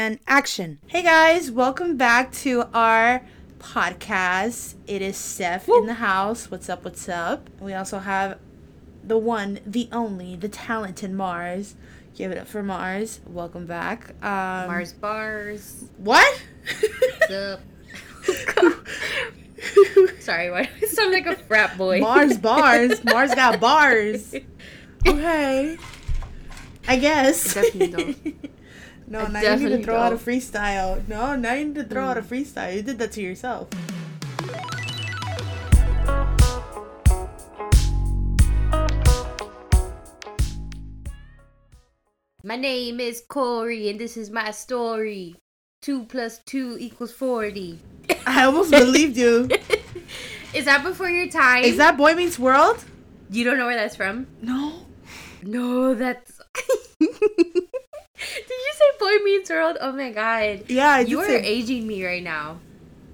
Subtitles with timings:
[0.00, 0.78] and action.
[0.86, 3.20] Hey guys, welcome back to our
[3.58, 4.76] podcast.
[4.86, 5.78] It is Steph Woo.
[5.80, 6.50] in the house.
[6.50, 6.86] What's up?
[6.86, 7.50] What's up?
[7.60, 8.38] We also have
[9.04, 11.74] the one, the only, the talented Mars.
[12.14, 13.20] Give it up for Mars.
[13.26, 14.14] Welcome back.
[14.24, 15.84] Um, Mars bars.
[15.98, 16.44] What?
[16.80, 17.60] What's up?
[20.20, 22.00] Sorry, why do I sound like a frat boy?
[22.00, 23.04] Mars bars.
[23.04, 24.34] Mars got bars.
[25.06, 25.78] Okay.
[26.86, 27.56] I guess.
[29.12, 30.04] No, I now you need to throw don't.
[30.04, 31.08] out a freestyle.
[31.08, 32.10] No, now you need to throw mm.
[32.10, 32.28] out a mm.
[32.28, 32.76] freestyle.
[32.76, 33.66] You did that to yourself.
[42.44, 45.34] My name is Corey, and this is my story.
[45.82, 47.80] Two plus two equals forty.
[48.28, 49.48] I almost believed you.
[50.54, 51.64] is that before your time?
[51.64, 52.84] Is that Boy Meets World?
[53.28, 54.28] You don't know where that's from?
[54.40, 54.86] No.
[55.42, 56.40] No, that's.
[58.20, 59.78] Did you say Boy Meets World?
[59.80, 60.64] Oh my god.
[60.68, 61.42] Yeah, I you are say...
[61.42, 62.58] aging me right now.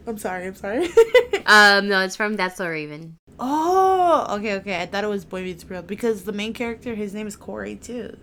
[0.06, 0.46] I'm sorry.
[0.46, 0.88] I'm sorry.
[1.46, 3.18] um, no, it's from That's So Raven.
[3.38, 4.80] Oh, okay, okay.
[4.80, 7.76] I thought it was Boy Meets World because the main character, his name is Corey
[7.76, 8.16] too.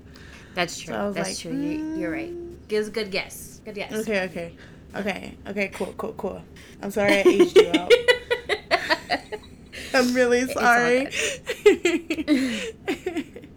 [0.56, 0.94] That's true.
[0.94, 1.54] So That's like, true.
[1.54, 2.00] Mm.
[2.00, 2.68] You're, right.
[2.68, 3.62] Gives good guess.
[3.66, 3.92] Good guess.
[3.92, 4.54] Okay, okay,
[4.96, 5.68] okay, okay.
[5.70, 6.42] Cool, cool, cool.
[6.82, 7.92] I'm sorry I aged you out.
[9.94, 11.10] I'm really sorry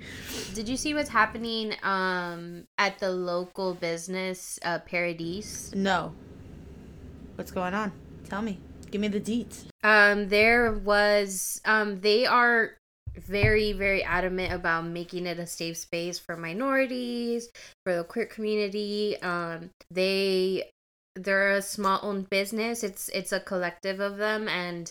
[0.57, 5.71] did you see what's happening um at the local business uh Paradise?
[5.75, 6.15] No.
[7.35, 7.93] What's going on?
[8.31, 8.59] Tell me.
[8.91, 9.67] Give me the deets.
[9.85, 12.71] Um there was um they are
[13.19, 17.51] very very adamant about making it a safe space for minorities,
[17.85, 19.21] for the queer community.
[19.21, 20.71] Um they
[21.15, 22.83] they're a small owned business.
[22.83, 24.91] It's it's a collective of them and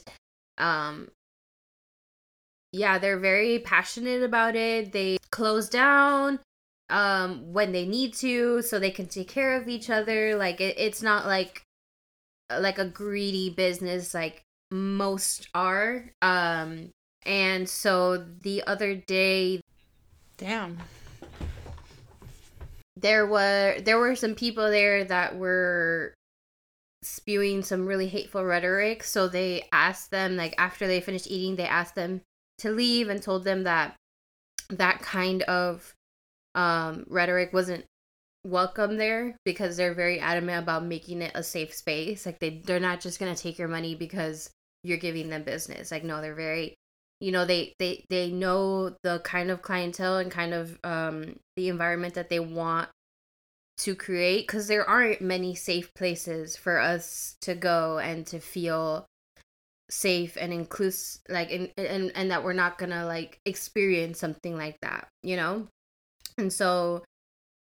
[0.59, 1.09] um
[2.75, 4.91] yeah, they're very passionate about it.
[4.91, 6.39] They close down
[6.89, 10.35] um when they need to so they can take care of each other.
[10.35, 11.63] Like it, it's not like
[12.51, 16.11] like a greedy business like most are.
[16.21, 16.89] Um
[17.25, 19.61] and so the other day
[20.37, 20.77] damn
[22.97, 26.13] there were there were some people there that were
[27.01, 31.65] spewing some really hateful rhetoric so they asked them like after they finished eating they
[31.65, 32.21] asked them
[32.59, 33.95] to leave and told them that
[34.69, 35.93] that kind of
[36.55, 37.85] um, rhetoric wasn't
[38.45, 42.25] welcome there because they're very adamant about making it a safe space.
[42.25, 44.49] Like they they're not just gonna take your money because
[44.83, 45.91] you're giving them business.
[45.91, 46.75] Like no, they're very
[47.19, 51.69] you know they they they know the kind of clientele and kind of um the
[51.69, 52.89] environment that they want
[53.77, 59.05] to create because there aren't many safe places for us to go and to feel
[59.89, 64.79] safe and inclusive like and, and and that we're not gonna like experience something like
[64.81, 65.67] that you know?
[66.37, 67.03] And so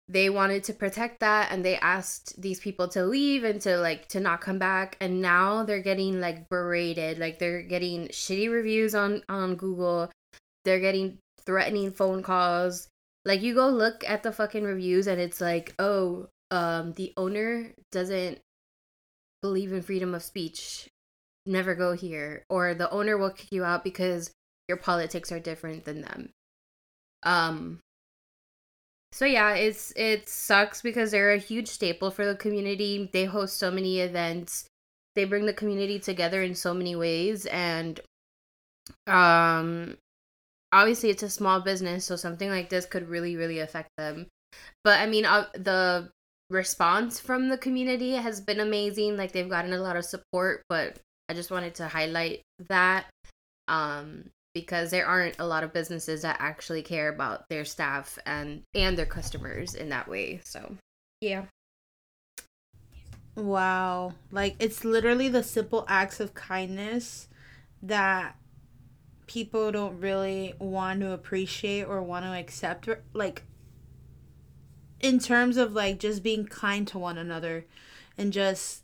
[0.10, 4.08] they wanted to protect that and they asked these people to leave and to like
[4.10, 4.98] to not come back.
[5.00, 10.12] And now they're getting like berated like they're getting shitty reviews on on google.
[10.66, 12.88] They're getting threatening phone calls.
[13.24, 17.72] Like you go look at the fucking reviews and it's like oh um the owner
[17.92, 18.40] doesn't
[19.42, 20.88] believe in freedom of speech
[21.46, 24.32] never go here or the owner will kick you out because
[24.68, 26.30] your politics are different than them.
[27.24, 27.80] Um
[29.14, 33.10] so yeah it's it sucks because they're a huge staple for the community.
[33.12, 34.68] They host so many events.
[35.16, 38.00] They bring the community together in so many ways and
[39.08, 39.98] um
[40.72, 44.28] obviously it's a small business so something like this could really really affect them.
[44.84, 46.12] But i mean uh, the
[46.50, 49.18] response from the community has been amazing.
[49.18, 50.98] Like they've gotten a lot of support but
[51.32, 53.06] I just wanted to highlight that
[53.70, 58.64] um, because there aren't a lot of businesses that actually care about their staff and
[58.76, 60.42] and their customers in that way.
[60.44, 60.76] So,
[61.22, 61.46] yeah.
[63.38, 64.16] Wow.
[64.30, 67.30] Like it's literally the simple acts of kindness
[67.82, 68.36] that
[69.26, 73.44] people don't really want to appreciate or want to accept like
[75.00, 77.66] in terms of like just being kind to one another
[78.18, 78.84] and just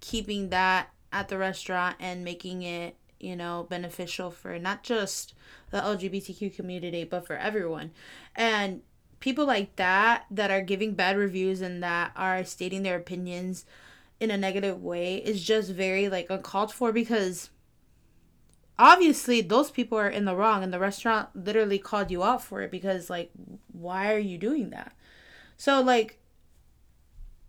[0.00, 5.32] keeping that at the restaurant and making it you know beneficial for not just
[5.70, 7.92] the lgbtq community but for everyone.
[8.36, 8.82] And
[9.20, 13.64] people like that that are giving bad reviews and that are stating their opinions
[14.20, 17.50] in a negative way is just very like uncalled for because
[18.78, 22.60] obviously those people are in the wrong and the restaurant literally called you out for
[22.62, 23.30] it because like
[23.72, 24.92] why are you doing that?
[25.56, 26.18] So like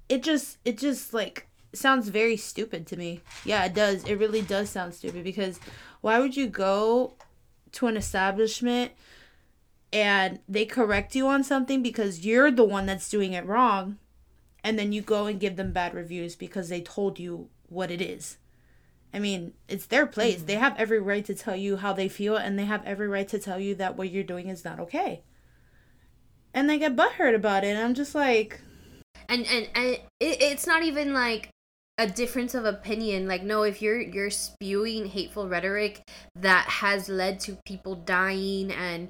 [0.07, 1.47] it just it just like
[1.77, 3.21] sounds very stupid to me.
[3.43, 4.03] Yeah, it does.
[4.03, 5.59] It really does sound stupid because
[6.01, 7.13] why would you go
[7.73, 8.91] to an establishment
[9.91, 13.97] and they correct you on something because you're the one that's doing it wrong
[14.63, 18.01] and then you go and give them bad reviews because they told you what it
[18.01, 18.37] is.
[19.13, 20.37] I mean, it's their place.
[20.37, 20.45] Mm-hmm.
[20.47, 23.27] They have every right to tell you how they feel, and they have every right
[23.29, 25.23] to tell you that what you're doing is not okay.
[26.53, 27.69] And they get butthurt about it.
[27.69, 28.59] And I'm just like,
[29.29, 31.49] and and and it, it's not even like
[31.97, 33.27] a difference of opinion.
[33.27, 36.01] Like no if you're you're spewing hateful rhetoric
[36.35, 39.09] that has led to people dying and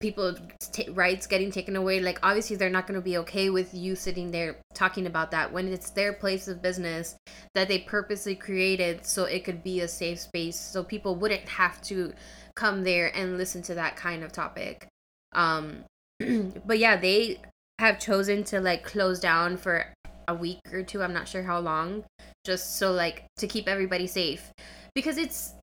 [0.00, 0.34] people
[0.72, 3.96] t- rights getting taken away like obviously they're not going to be okay with you
[3.96, 7.16] sitting there talking about that when it's their place of business
[7.54, 11.80] that they purposely created so it could be a safe space so people wouldn't have
[11.80, 12.12] to
[12.54, 14.86] come there and listen to that kind of topic.
[15.32, 15.84] Um
[16.66, 17.40] but yeah they
[17.78, 19.86] have chosen to like close down for
[20.28, 22.04] a week or two i'm not sure how long
[22.44, 24.52] just so like to keep everybody safe.
[24.94, 25.54] Because it's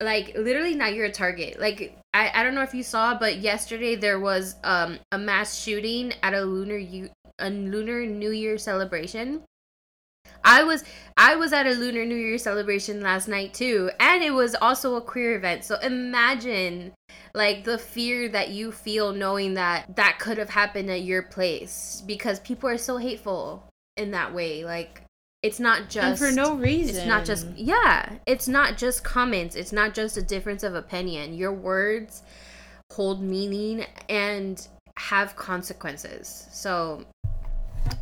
[0.00, 1.58] like literally now you're a target.
[1.58, 5.58] Like I, I don't know if you saw but yesterday there was um a mass
[5.60, 9.42] shooting at a lunar u- a lunar new year celebration.
[10.44, 10.84] I was
[11.16, 14.96] I was at a Lunar New Year celebration last night too, and it was also
[14.96, 15.64] a queer event.
[15.64, 16.92] So imagine
[17.34, 22.02] like the fear that you feel knowing that that could have happened at your place
[22.06, 24.64] because people are so hateful in that way.
[24.64, 25.02] Like
[25.42, 26.96] it's not just and for no reason.
[26.96, 28.16] It's not just yeah.
[28.26, 29.56] It's not just comments.
[29.56, 31.34] It's not just a difference of opinion.
[31.34, 32.22] Your words
[32.90, 34.66] hold meaning and
[34.96, 36.46] have consequences.
[36.52, 37.04] So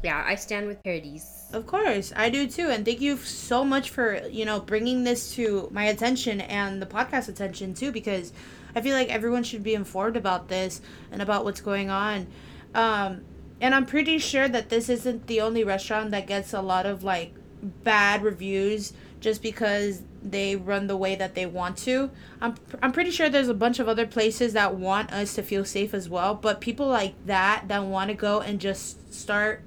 [0.03, 1.49] yeah, I stand with Paradise.
[1.53, 5.35] Of course, I do too, and thank you so much for you know bringing this
[5.35, 8.33] to my attention and the podcast attention too, because
[8.75, 12.27] I feel like everyone should be informed about this and about what's going on.
[12.75, 13.23] Um,
[13.61, 17.03] and I'm pretty sure that this isn't the only restaurant that gets a lot of
[17.05, 22.11] like bad reviews just because they run the way that they want to.
[22.41, 25.65] I'm I'm pretty sure there's a bunch of other places that want us to feel
[25.65, 29.63] safe as well, but people like that that want to go and just start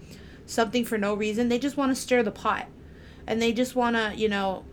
[0.45, 1.49] something for no reason.
[1.49, 2.67] They just want to stir the pot.
[3.25, 4.65] And they just want to, you know,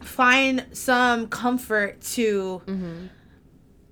[0.00, 3.06] find some comfort to mm-hmm.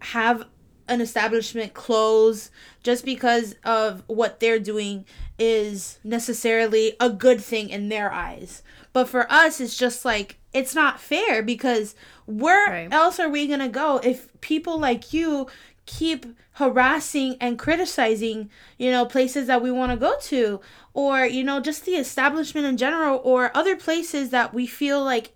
[0.00, 0.46] have
[0.88, 2.50] an establishment close
[2.82, 5.04] just because of what they're doing
[5.38, 8.62] is necessarily a good thing in their eyes.
[8.92, 11.94] But for us, it's just like, it's not fair because
[12.24, 12.92] where right.
[12.92, 15.48] else are we going to go if people like you
[15.84, 20.60] keep harassing and criticizing, you know, places that we want to go to
[20.94, 25.32] or, you know, just the establishment in general or other places that we feel like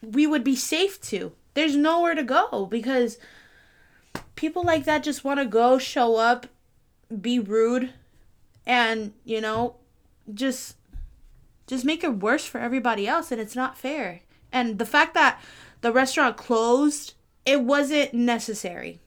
[0.00, 1.32] we would be safe to.
[1.54, 3.18] There's nowhere to go because
[4.34, 6.46] people like that just want to go, show up,
[7.20, 7.92] be rude
[8.66, 9.76] and, you know,
[10.32, 10.76] just
[11.66, 14.20] just make it worse for everybody else and it's not fair.
[14.52, 15.40] And the fact that
[15.80, 17.14] the restaurant closed,
[17.46, 19.00] it wasn't necessary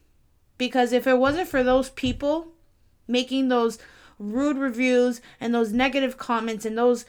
[0.57, 2.49] because if it wasn't for those people
[3.07, 3.77] making those
[4.19, 7.05] rude reviews and those negative comments and those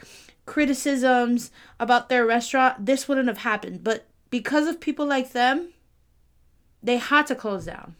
[0.46, 1.50] criticisms
[1.80, 3.82] about their restaurant, this wouldn't have happened.
[3.82, 5.70] But because of people like them,
[6.82, 7.94] they had to close down.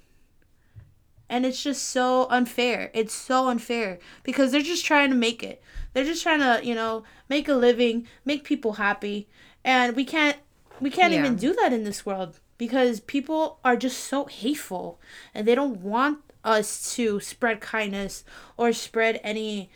[1.28, 2.90] And it's just so unfair.
[2.94, 5.62] It's so unfair because they're just trying to make it.
[5.92, 9.28] They're just trying to, you know, make a living, make people happy.
[9.64, 10.36] And we can't
[10.80, 11.20] we can't yeah.
[11.20, 15.00] even do that in this world because people are just so hateful
[15.34, 18.24] and they don't want us to spread kindness
[18.56, 19.70] or spread any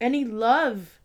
[0.00, 1.00] any love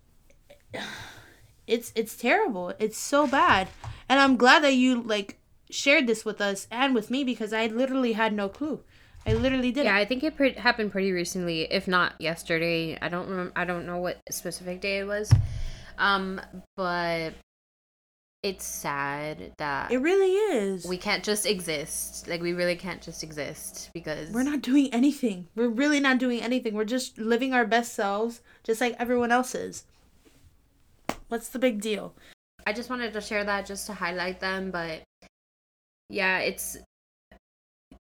[1.68, 3.68] it's it's terrible it's so bad
[4.08, 5.40] and i'm glad that you like
[5.70, 8.82] shared this with us and with me because i literally had no clue
[9.26, 13.10] i literally did yeah i think it pre- happened pretty recently if not yesterday i
[13.10, 15.32] don't remember i don't know what specific day it was
[15.98, 16.40] um
[16.78, 17.34] but
[18.46, 20.86] it's sad that it really is.
[20.86, 22.28] We can't just exist.
[22.28, 25.48] Like we really can't just exist because we're not doing anything.
[25.56, 26.76] We're really not doing anything.
[26.76, 29.86] We're just living our best selves just like everyone else is.
[31.28, 32.14] What's the big deal?
[32.68, 35.02] I just wanted to share that just to highlight them, but
[36.12, 36.78] yeah, it's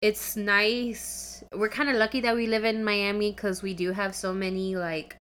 [0.05, 1.43] it's nice.
[1.51, 4.75] We're kind of lucky that we live in Miami cuz we do have so many
[4.75, 5.17] like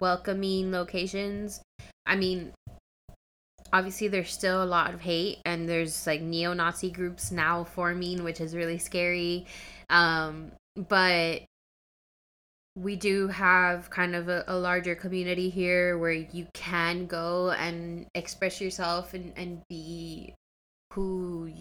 [0.00, 1.62] welcoming locations.
[2.04, 2.52] I mean,
[3.72, 8.40] obviously there's still a lot of hate and there's like neo-nazi groups now forming which
[8.40, 9.46] is really scary
[9.88, 11.42] um but
[12.76, 18.06] we do have kind of a, a, larger community here where you can go and
[18.14, 20.34] express yourself and, and be
[20.92, 21.52] who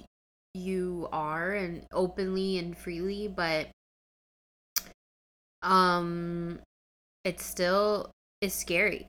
[0.53, 3.67] you are and openly and freely but
[5.61, 6.59] um
[7.23, 9.07] it's still it's scary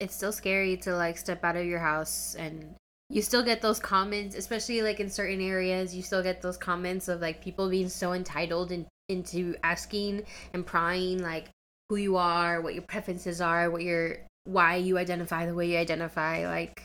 [0.00, 2.74] it's still scary to like step out of your house and
[3.10, 7.08] you still get those comments especially like in certain areas you still get those comments
[7.08, 11.48] of like people being so entitled and into asking and prying like
[11.88, 15.78] who you are, what your preferences are, what your why you identify the way you
[15.78, 16.46] identify.
[16.46, 16.82] Like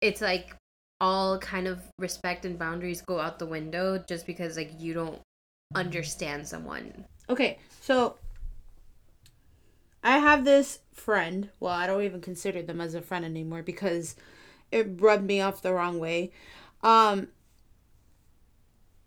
[0.00, 0.54] it's like
[1.04, 5.20] all kind of respect and boundaries go out the window just because like you don't
[5.74, 7.04] understand someone.
[7.28, 8.16] Okay, so
[10.02, 11.50] I have this friend.
[11.60, 14.16] Well, I don't even consider them as a friend anymore because
[14.72, 16.32] it rubbed me off the wrong way.
[16.82, 17.28] Um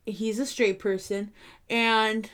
[0.06, 1.32] he's a straight person
[1.68, 2.30] and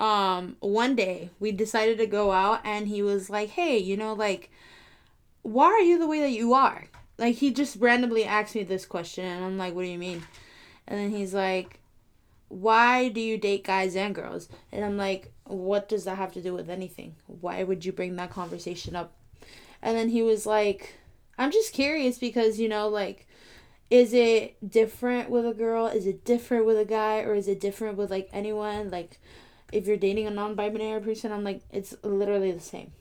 [0.00, 4.14] um one day we decided to go out and he was like, "Hey, you know
[4.14, 4.50] like
[5.42, 6.86] why are you the way that you are?"
[7.20, 10.22] Like he just randomly asked me this question and I'm like, "What do you mean?"
[10.88, 11.78] And then he's like,
[12.48, 16.42] "Why do you date guys and girls?" And I'm like, "What does that have to
[16.42, 17.16] do with anything?
[17.26, 19.12] Why would you bring that conversation up?"
[19.82, 20.94] And then he was like,
[21.38, 23.26] "I'm just curious because, you know, like
[23.90, 25.86] is it different with a girl?
[25.88, 28.90] Is it different with a guy or is it different with like anyone?
[28.90, 29.18] Like
[29.72, 32.92] if you're dating a non-binary person, I'm like it's literally the same.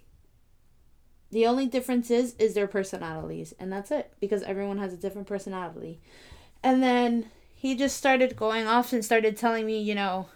[1.31, 5.27] The only difference is is their personalities, and that's it because everyone has a different
[5.27, 5.99] personality.
[6.63, 10.27] And then he just started going off and started telling me, you know,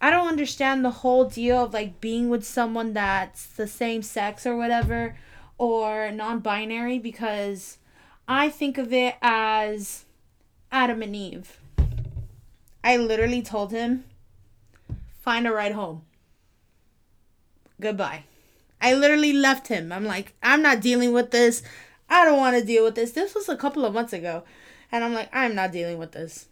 [0.00, 4.46] I don't understand the whole deal of like being with someone that's the same sex
[4.46, 5.16] or whatever
[5.58, 7.78] or non-binary because
[8.26, 10.04] I think of it as
[10.72, 11.60] Adam and Eve.
[12.82, 14.04] I literally told him,
[15.20, 16.02] find a ride home.
[17.80, 18.24] Goodbye.
[18.82, 19.92] I literally left him.
[19.92, 21.62] I'm like, I'm not dealing with this.
[22.10, 23.12] I don't want to deal with this.
[23.12, 24.42] This was a couple of months ago.
[24.90, 26.48] And I'm like, I'm not dealing with this.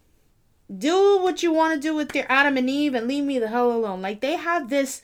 [0.75, 3.49] Do what you want to do with your Adam and Eve and leave me the
[3.49, 4.01] hell alone.
[4.01, 5.01] Like, they have this,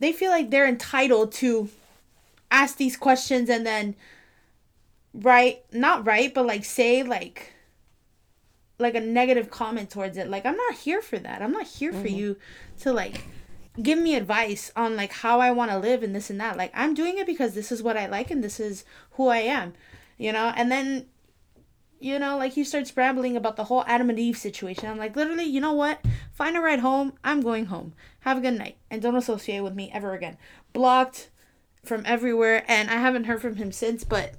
[0.00, 1.68] they feel like they're entitled to
[2.50, 3.94] ask these questions and then,
[5.14, 7.52] right, not right, but like say, like,
[8.80, 10.28] like a negative comment towards it.
[10.28, 11.40] Like, I'm not here for that.
[11.40, 12.02] I'm not here mm-hmm.
[12.02, 12.36] for you
[12.80, 13.24] to, like,
[13.82, 16.56] give me advice on like how I want to live and this and that.
[16.56, 19.38] Like I'm doing it because this is what I like and this is who I
[19.38, 19.74] am,
[20.16, 20.52] you know.
[20.56, 21.06] And then,
[21.98, 24.88] you know, like he starts rambling about the whole Adam and Eve situation.
[24.88, 26.00] I'm like, literally, you know what?
[26.32, 27.14] Find a ride home.
[27.24, 27.94] I'm going home.
[28.20, 30.36] Have a good night and don't associate with me ever again.
[30.72, 31.30] Blocked
[31.84, 34.04] from everywhere, and I haven't heard from him since.
[34.04, 34.34] But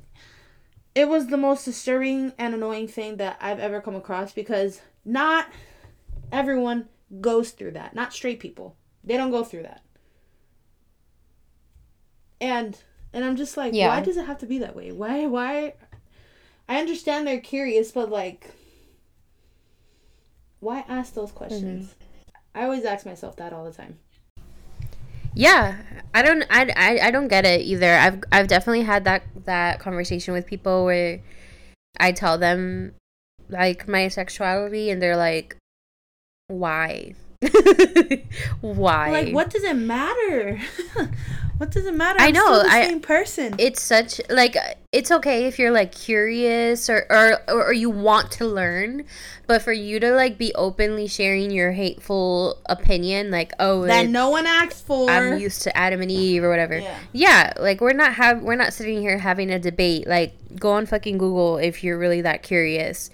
[0.96, 5.50] it was the most disturbing and annoying thing that I've ever come across because not
[6.32, 6.88] everyone
[7.22, 7.94] goes through that.
[7.94, 9.82] Not straight people they don't go through that.
[12.42, 12.78] And
[13.14, 13.88] and I'm just like, yeah.
[13.88, 14.92] why does it have to be that way?
[14.92, 15.76] Why why
[16.68, 18.52] I understand they're curious, but like
[20.60, 21.88] why ask those questions?
[21.88, 22.60] Mm-hmm.
[22.60, 24.00] I always ask myself that all the time.
[25.34, 25.76] Yeah,
[26.14, 27.94] I don't I, I I don't get it either.
[27.94, 31.22] I've I've definitely had that that conversation with people where
[32.00, 32.94] I tell them
[33.50, 35.58] like my sexuality and they're like
[36.48, 37.16] why?
[38.62, 39.12] Why?
[39.12, 40.60] Like, what does it matter?
[41.58, 42.20] what does it matter?
[42.20, 42.64] I'm i know.
[42.64, 43.56] the I, same person.
[43.58, 44.58] It's such like
[44.92, 49.06] it's okay if you're like curious or, or or you want to learn,
[49.48, 54.30] but for you to like be openly sharing your hateful opinion, like oh that no
[54.30, 55.10] one asked for.
[55.10, 56.80] I'm used to Adam and Eve or whatever.
[56.80, 57.00] Yeah.
[57.12, 60.08] yeah, like we're not have we're not sitting here having a debate.
[60.08, 63.10] Like go on fucking Google if you're really that curious,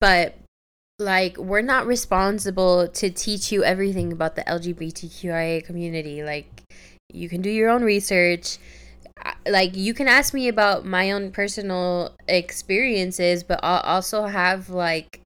[0.00, 0.34] but
[0.98, 6.22] like we're not responsible to teach you everything about the LGBTQIA community.
[6.22, 6.62] Like
[7.12, 8.58] you can do your own research.
[9.46, 15.20] Like you can ask me about my own personal experiences, but I'll also have like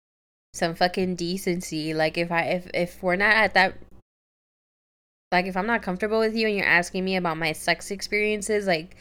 [0.55, 1.95] some fucking decency.
[1.95, 3.75] Like if I if if we're not at that
[5.33, 8.67] like if I'm not comfortable with you and you're asking me about my sex experiences,
[8.67, 8.97] like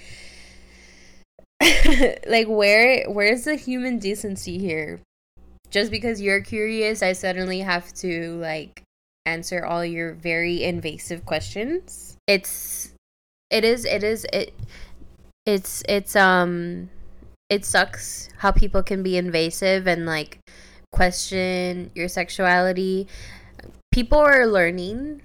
[2.27, 5.01] like where where's the human decency here?
[5.69, 8.83] Just because you're curious, I suddenly have to like
[9.25, 12.17] answer all your very invasive questions.
[12.27, 12.91] It's
[13.49, 14.53] it is it is it
[15.45, 16.89] it's it's um
[17.49, 20.39] it sucks how people can be invasive and like
[20.91, 23.07] question your sexuality.
[23.91, 25.21] People are learning,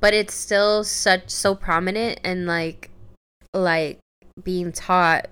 [0.00, 2.90] but it's still such so prominent and like
[3.54, 3.98] like
[4.44, 5.26] being taught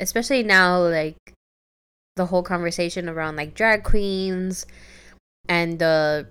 [0.00, 1.16] especially now like
[2.18, 4.66] the whole conversation around like drag queens
[5.48, 6.28] and the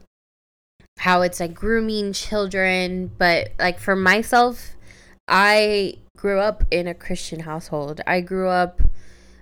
[1.00, 3.10] how it's like grooming children.
[3.18, 4.76] But like for myself
[5.30, 8.02] i grew up in a christian household.
[8.06, 8.82] I grew up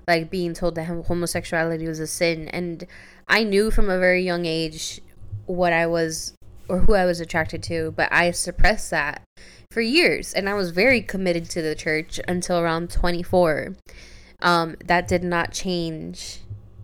[0.08, 2.48] like being told that homosexuality was a sin.
[2.50, 2.88] And
[3.28, 5.02] i knew from a very young age
[5.48, 6.34] what i was
[6.68, 7.92] or who i was attracted to.
[7.92, 9.24] But i suppressed that
[9.72, 10.34] for years.
[10.34, 13.76] And i was very committed to the church until around 24
[14.42, 16.40] um, that did not change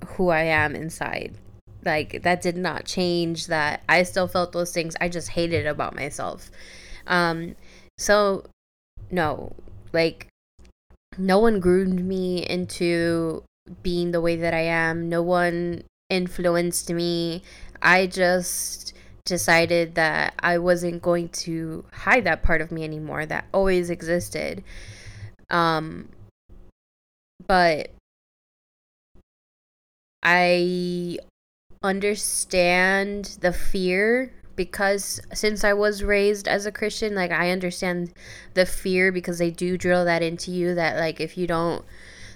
[0.05, 1.35] who I am inside.
[1.83, 4.95] Like that did not change that I still felt those things.
[5.01, 6.51] I just hated about myself.
[7.07, 7.55] Um,
[7.97, 8.45] so
[9.09, 9.55] no,
[9.91, 10.27] like
[11.17, 13.43] no one groomed me into
[13.83, 15.09] being the way that I am.
[15.09, 17.41] No one influenced me.
[17.81, 18.93] I just
[19.25, 24.63] decided that I wasn't going to hide that part of me anymore that always existed.
[25.49, 26.09] Um
[27.51, 27.89] but
[30.23, 31.17] I
[31.83, 38.13] understand the fear because since I was raised as a Christian, like I understand
[38.53, 41.83] the fear because they do drill that into you that like if you don't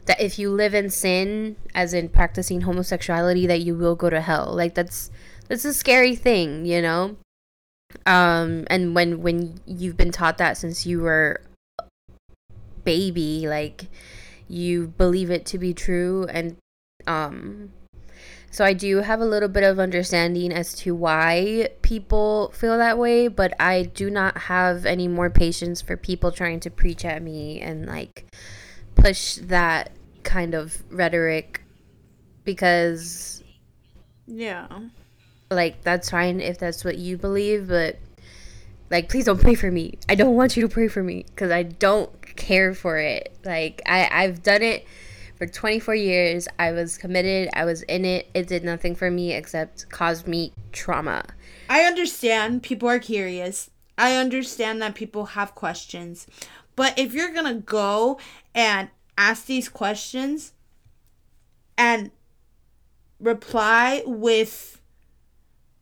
[0.04, 4.20] that if you live in sin as in practicing homosexuality that you will go to
[4.20, 4.52] hell.
[4.54, 5.12] Like that's
[5.48, 7.16] that's a scary thing, you know?
[8.06, 11.40] Um and when when you've been taught that since you were
[12.84, 13.88] baby, like
[14.48, 16.56] you believe it to be true and
[17.08, 17.72] um
[18.56, 22.98] so I do have a little bit of understanding as to why people feel that
[22.98, 27.22] way, but I do not have any more patience for people trying to preach at
[27.22, 28.34] me and like
[28.96, 29.92] push that
[30.24, 31.64] kind of rhetoric
[32.46, 33.44] because
[34.26, 34.68] yeah.
[35.52, 38.00] Like that's fine if that's what you believe, but
[38.90, 39.98] like please don't pray for me.
[40.08, 43.36] I don't want you to pray for me cuz I don't care for it.
[43.44, 44.86] Like I I've done it
[45.38, 46.48] for 24 years.
[46.60, 47.50] I was committed.
[47.54, 48.30] I was in it.
[48.34, 51.26] It did nothing for me except cause me trauma.
[51.70, 53.70] I understand people are curious.
[53.98, 56.28] I understand that people have questions.
[56.76, 58.20] But if you're going to go
[58.54, 60.54] and ask these questions
[61.78, 62.12] and
[63.20, 64.82] reply with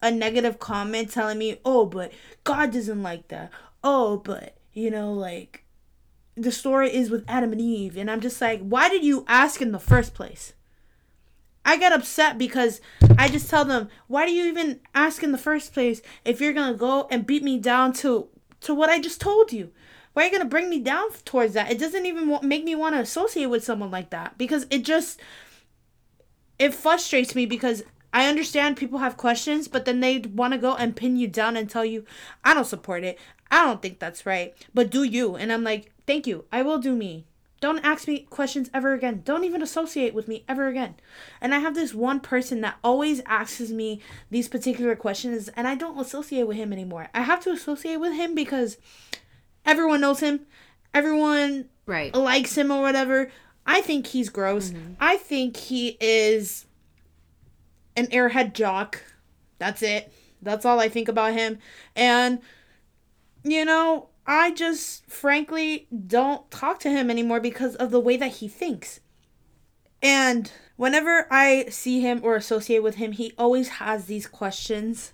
[0.01, 2.11] a negative comment telling me, oh, but
[2.43, 3.51] God doesn't like that.
[3.83, 5.62] Oh, but, you know, like,
[6.35, 7.97] the story is with Adam and Eve.
[7.97, 10.53] And I'm just like, why did you ask in the first place?
[11.65, 12.81] I get upset because
[13.17, 16.53] I just tell them, why do you even ask in the first place if you're
[16.53, 18.27] gonna go and beat me down to
[18.61, 19.71] to what I just told you?
[20.11, 21.71] Why are you gonna bring me down towards that?
[21.71, 25.21] It doesn't even make me want to associate with someone like that because it just
[26.59, 30.75] it frustrates me because I understand people have questions, but then they want to go
[30.75, 32.05] and pin you down and tell you,
[32.43, 33.17] I don't support it.
[33.49, 34.53] I don't think that's right.
[34.73, 35.35] But do you?
[35.35, 36.45] And I'm like, Thank you.
[36.51, 37.25] I will do me.
[37.61, 39.21] Don't ask me questions ever again.
[39.23, 40.95] Don't even associate with me ever again.
[41.39, 45.75] And I have this one person that always asks me these particular questions, and I
[45.75, 47.07] don't associate with him anymore.
[47.13, 48.77] I have to associate with him because
[49.65, 50.41] everyone knows him,
[50.93, 52.13] everyone right.
[52.13, 53.31] likes him or whatever.
[53.65, 54.71] I think he's gross.
[54.71, 54.95] Mm-hmm.
[54.99, 56.65] I think he is
[57.95, 59.01] an airhead jock.
[59.57, 60.11] That's it.
[60.41, 61.59] That's all I think about him.
[61.95, 62.41] And,
[63.45, 68.33] you know, I just frankly don't talk to him anymore because of the way that
[68.33, 68.99] he thinks.
[70.01, 75.13] And whenever I see him or associate with him, he always has these questions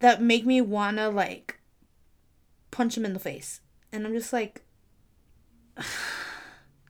[0.00, 1.58] that make me want to like
[2.70, 3.60] punch him in the face.
[3.92, 4.62] And I'm just like,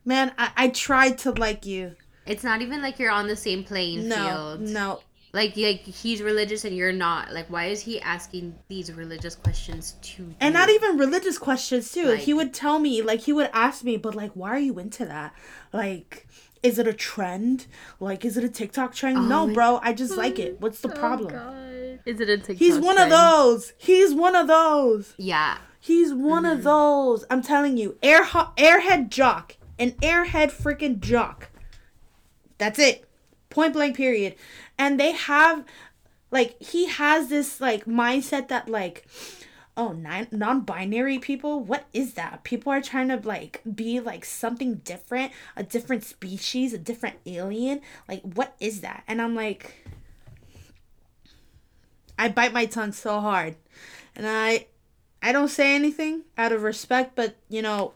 [0.04, 1.96] man, I, I tried to like you.
[2.26, 4.60] It's not even like you're on the same playing no, field.
[4.60, 5.00] No,
[5.36, 7.30] like like he's religious and you're not.
[7.32, 10.34] Like why is he asking these religious questions to you?
[10.40, 12.06] and not even religious questions too.
[12.06, 14.78] Like, he would tell me like he would ask me but like why are you
[14.78, 15.34] into that?
[15.74, 16.26] Like
[16.62, 17.66] is it a trend?
[18.00, 19.18] Like is it a tiktok trend?
[19.18, 20.58] Oh no bro i just like it.
[20.58, 21.32] What's the oh problem?
[21.32, 22.00] God.
[22.06, 23.12] is it a tiktok he's one trend?
[23.12, 23.74] of those.
[23.76, 25.12] He's one of those.
[25.18, 25.58] Yeah.
[25.78, 26.52] He's one mm-hmm.
[26.52, 27.26] of those.
[27.28, 27.98] I'm telling you.
[28.02, 29.56] Air airhead jock.
[29.78, 31.50] An airhead freaking jock.
[32.56, 33.06] That's it.
[33.50, 34.34] Point blank period
[34.78, 35.64] and they have
[36.30, 39.06] like he has this like mindset that like
[39.76, 41.60] oh non-binary people?
[41.60, 42.44] What is that?
[42.44, 47.80] People are trying to like be like something different a different species a different alien?
[48.08, 49.04] Like what is that?
[49.06, 49.74] And i'm like
[52.18, 53.56] i bite my tongue so hard.
[54.14, 54.66] And i
[55.22, 57.94] i don't say anything out of respect but you know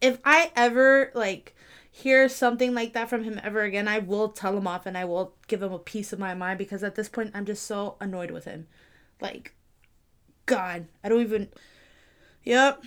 [0.00, 1.54] if i ever like
[1.92, 5.04] hear something like that from him ever again, I will tell him off and I
[5.04, 7.96] will give him a piece of my mind because at this point I'm just so
[8.00, 8.66] annoyed with him.
[9.20, 9.54] Like,
[10.46, 11.48] God, I don't even.
[12.44, 12.82] Yep.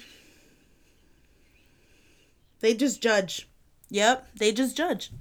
[2.60, 3.48] They just judge.
[3.90, 5.12] Yep, they just judge.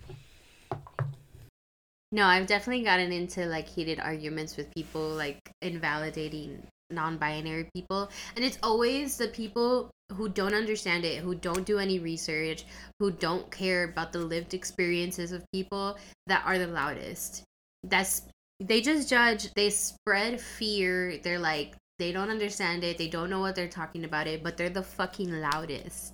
[2.11, 8.11] No, I've definitely gotten into like heated arguments with people like invalidating non-binary people.
[8.37, 12.65] And it's always the people who don't understand it who don't do any research
[13.01, 17.43] who don't care about the lived experiences of people that are the loudest.
[17.83, 18.23] That's
[18.61, 21.19] they just judge they spread fear.
[21.19, 22.99] They're like they don't understand it.
[22.99, 26.13] They don't know what they're talking about it but they're the fucking loudest.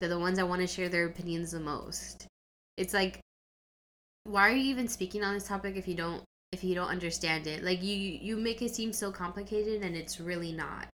[0.00, 2.26] They're the ones that want to share their opinions the most.
[2.76, 3.18] It's like
[4.24, 7.46] why are you even speaking on this topic if you don't if you don't understand
[7.46, 10.86] it like you you make it seem so complicated and it's really not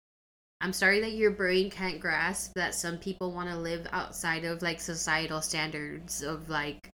[0.59, 4.63] I'm sorry that your brain can't grasp that some people want to live outside of
[4.63, 6.89] like societal standards of like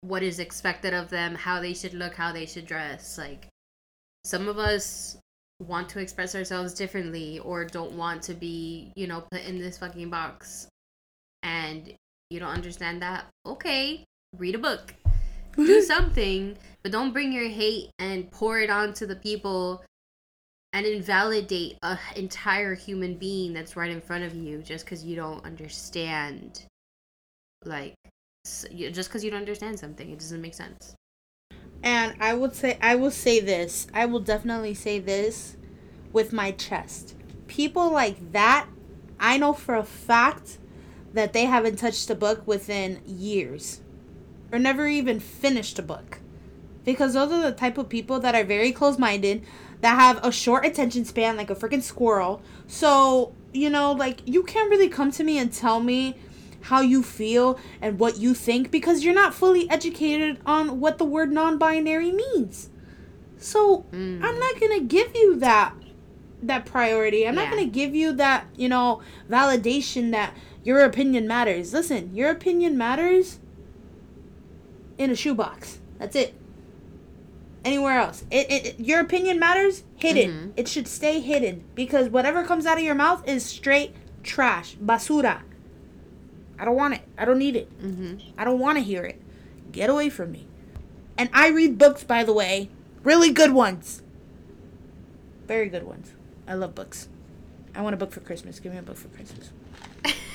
[0.00, 3.16] what is expected of them, how they should look, how they should dress.
[3.16, 3.48] Like
[4.24, 5.16] some of us
[5.60, 9.78] want to express ourselves differently or don't want to be, you know, put in this
[9.78, 10.66] fucking box.
[11.42, 11.94] And
[12.30, 13.26] you don't understand that?
[13.46, 14.04] Okay,
[14.36, 14.94] read a book.
[15.56, 19.82] Do something, but don't bring your hate and pour it onto the people
[20.72, 25.16] and invalidate an entire human being that's right in front of you just because you
[25.16, 26.66] don't understand
[27.64, 27.94] like
[28.44, 30.94] just because you don't understand something it doesn't make sense.
[31.82, 35.56] And i would say i will say this i will definitely say this
[36.12, 37.16] with my chest.
[37.46, 38.68] People like that
[39.18, 40.58] i know for a fact
[41.14, 43.80] that they haven't touched a book within years
[44.52, 46.18] or never even finished a book
[46.84, 49.44] because those are the type of people that are very close-minded
[49.80, 52.40] that have a short attention span like a freaking squirrel.
[52.66, 56.16] So, you know, like you can't really come to me and tell me
[56.62, 61.04] how you feel and what you think because you're not fully educated on what the
[61.04, 62.70] word non-binary means.
[63.36, 64.22] So, mm.
[64.22, 65.74] I'm not to give you that
[66.42, 67.26] that priority.
[67.26, 67.50] I'm yeah.
[67.50, 71.72] not to give you that, you know, validation that your opinion matters.
[71.72, 73.38] Listen, your opinion matters
[74.98, 75.78] in a shoebox.
[75.98, 76.34] That's it
[77.66, 78.24] anywhere else.
[78.30, 79.82] It, it, your opinion matters.
[79.96, 80.30] Hidden.
[80.30, 80.50] Mm-hmm.
[80.56, 85.42] It should stay hidden because whatever comes out of your mouth is straight trash, basura.
[86.58, 87.02] I don't want it.
[87.18, 87.82] I don't need it.
[87.82, 88.30] Mm-hmm.
[88.38, 89.20] I don't want to hear it.
[89.72, 90.46] Get away from me.
[91.18, 92.70] And I read books, by the way,
[93.02, 94.02] really good ones.
[95.46, 96.12] Very good ones.
[96.46, 97.08] I love books.
[97.74, 98.60] I want a book for Christmas.
[98.60, 99.50] Give me a book for Christmas.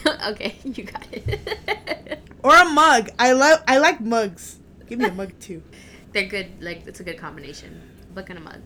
[0.28, 2.20] okay, you got it.
[2.44, 3.10] or a mug.
[3.20, 3.64] I love.
[3.68, 4.60] I like mugs.
[4.88, 5.64] Give me a mug too.
[6.14, 6.62] They're good.
[6.62, 7.82] Like it's a good combination.
[8.10, 8.62] A book and a mug.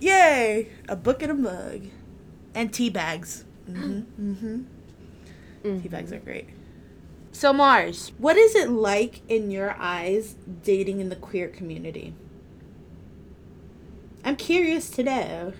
[0.00, 0.68] Yay!
[0.88, 1.82] A book and a mug,
[2.54, 3.44] and tea bags.
[3.68, 4.32] Mm-hmm.
[4.32, 4.62] mm-hmm.
[5.62, 5.80] Mm-hmm.
[5.82, 6.48] Tea bags are great.
[7.32, 12.14] So Mars, what is it like in your eyes dating in the queer community?
[14.24, 15.52] I'm curious to know.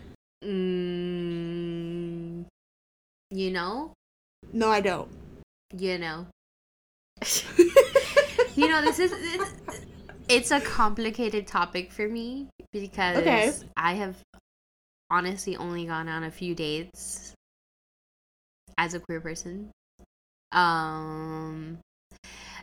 [0.45, 2.45] Mm,
[3.31, 3.93] you know?
[4.53, 5.11] No, I don't.
[5.77, 6.27] You know.
[8.57, 9.13] you know, this is
[10.29, 13.53] it's a complicated topic for me because okay.
[13.77, 14.17] I have
[15.11, 17.35] honestly only gone on a few dates
[18.77, 19.71] as a queer person.
[20.53, 21.79] Um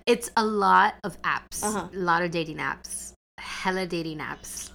[0.06, 1.90] it's a lot of apps, uh-huh.
[1.92, 4.72] a lot of dating apps, hella dating apps.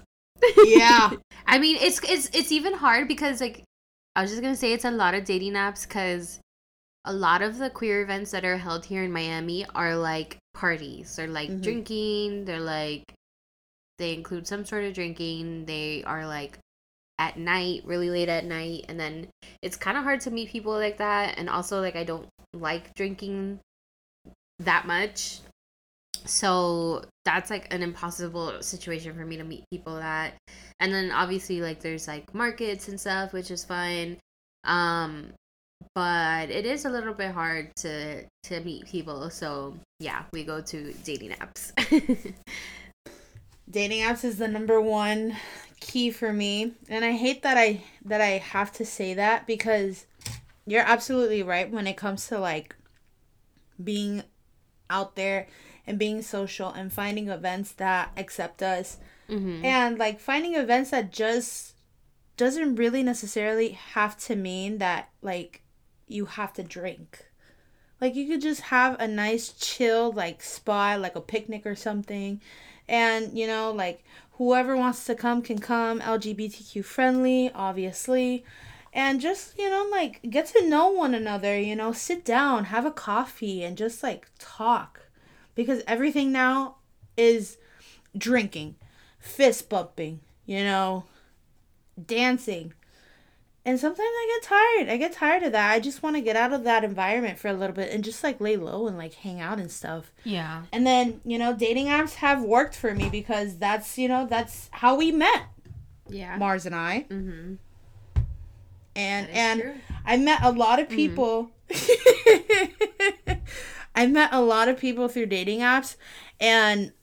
[0.65, 1.11] Yeah.
[1.47, 3.63] I mean, it's it's it's even hard because like
[4.15, 6.40] I was just going to say it's a lot of dating apps cuz
[7.05, 11.15] a lot of the queer events that are held here in Miami are like parties.
[11.15, 11.61] They're like mm-hmm.
[11.61, 13.03] drinking, they're like
[13.97, 15.65] they include some sort of drinking.
[15.65, 16.57] They are like
[17.19, 19.27] at night, really late at night, and then
[19.61, 22.93] it's kind of hard to meet people like that and also like I don't like
[22.95, 23.59] drinking
[24.59, 25.39] that much.
[26.25, 30.33] So that's like an impossible situation for me to meet people that.
[30.79, 34.17] And then obviously like there's like markets and stuff, which is fine.
[34.63, 35.33] Um
[35.93, 40.61] but it is a little bit hard to to meet people so yeah we go
[40.61, 41.71] to dating apps
[43.69, 45.35] dating apps is the number one
[45.79, 50.05] key for me and i hate that i that i have to say that because
[50.65, 52.75] you're absolutely right when it comes to like
[53.83, 54.23] being
[54.89, 55.47] out there
[55.87, 58.97] and being social and finding events that accept us
[59.29, 59.65] mm-hmm.
[59.65, 61.73] and like finding events that just
[62.37, 65.60] doesn't really necessarily have to mean that like
[66.11, 67.25] you have to drink.
[67.99, 72.41] Like you could just have a nice chill like spot, like a picnic or something.
[72.87, 78.43] And you know, like whoever wants to come can come, LGBTQ friendly, obviously.
[78.93, 82.85] And just, you know, like get to know one another, you know, sit down, have
[82.85, 85.07] a coffee and just like talk.
[85.53, 86.77] Because everything now
[87.15, 87.57] is
[88.17, 88.75] drinking,
[89.19, 91.05] fist bumping, you know,
[92.03, 92.73] dancing,
[93.63, 94.89] and sometimes I get tired.
[94.89, 95.71] I get tired of that.
[95.71, 98.23] I just want to get out of that environment for a little bit and just
[98.23, 100.11] like lay low and like hang out and stuff.
[100.23, 100.63] Yeah.
[100.71, 104.69] And then, you know, dating apps have worked for me because that's, you know, that's
[104.71, 105.43] how we met.
[106.09, 106.37] Yeah.
[106.37, 107.05] Mars and I.
[107.09, 107.57] Mhm.
[108.95, 109.73] And and true.
[110.05, 110.95] I met a lot of mm-hmm.
[110.95, 111.51] people.
[111.69, 113.33] Mm-hmm.
[113.95, 115.97] I met a lot of people through dating apps
[116.39, 116.93] and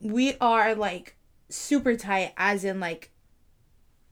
[0.00, 1.16] we are like
[1.48, 3.12] super tight as in like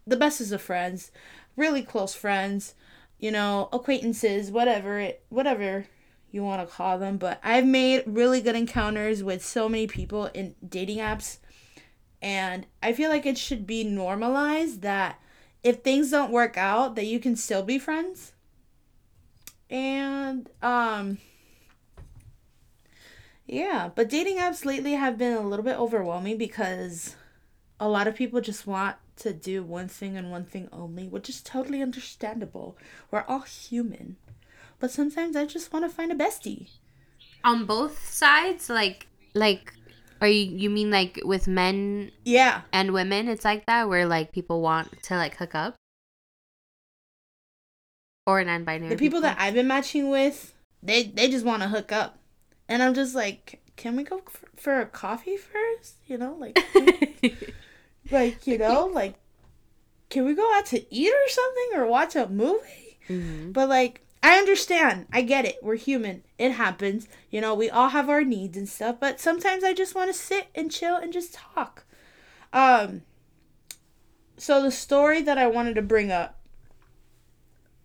[0.07, 1.11] the bestest of friends,
[1.57, 2.75] really close friends,
[3.19, 5.87] you know, acquaintances, whatever it whatever
[6.31, 10.27] you want to call them, but I've made really good encounters with so many people
[10.27, 11.39] in dating apps
[12.21, 15.21] and I feel like it should be normalized that
[15.63, 18.33] if things don't work out, that you can still be friends.
[19.71, 21.19] And um
[23.47, 27.15] yeah, but dating apps lately have been a little bit overwhelming because
[27.79, 31.29] a lot of people just want to do one thing and one thing only, which
[31.29, 32.77] is totally understandable.
[33.11, 34.17] We're all human.
[34.79, 36.69] But sometimes I just want to find a bestie.
[37.45, 39.73] On both sides, like like
[40.21, 42.63] are you you mean like with men Yeah.
[42.73, 45.77] and women it's like that where like people want to like hook up?
[48.27, 48.89] Or non-binary.
[48.91, 50.53] The people that I've been matching with,
[50.83, 52.19] they they just want to hook up.
[52.69, 55.95] And I'm just like, can we go for, for a coffee first?
[56.07, 56.59] You know, like
[58.11, 59.15] like, you know, like
[60.09, 62.99] can we go out to eat or something or watch a movie?
[63.09, 63.53] Mhm.
[63.53, 65.07] But like I understand.
[65.13, 65.57] I get it.
[65.63, 66.23] We're human.
[66.39, 67.07] It happens.
[67.31, 70.15] You know, we all have our needs and stuff, but sometimes I just want to
[70.19, 71.85] sit and chill and just talk.
[72.53, 73.03] Um
[74.37, 76.39] so the story that I wanted to bring up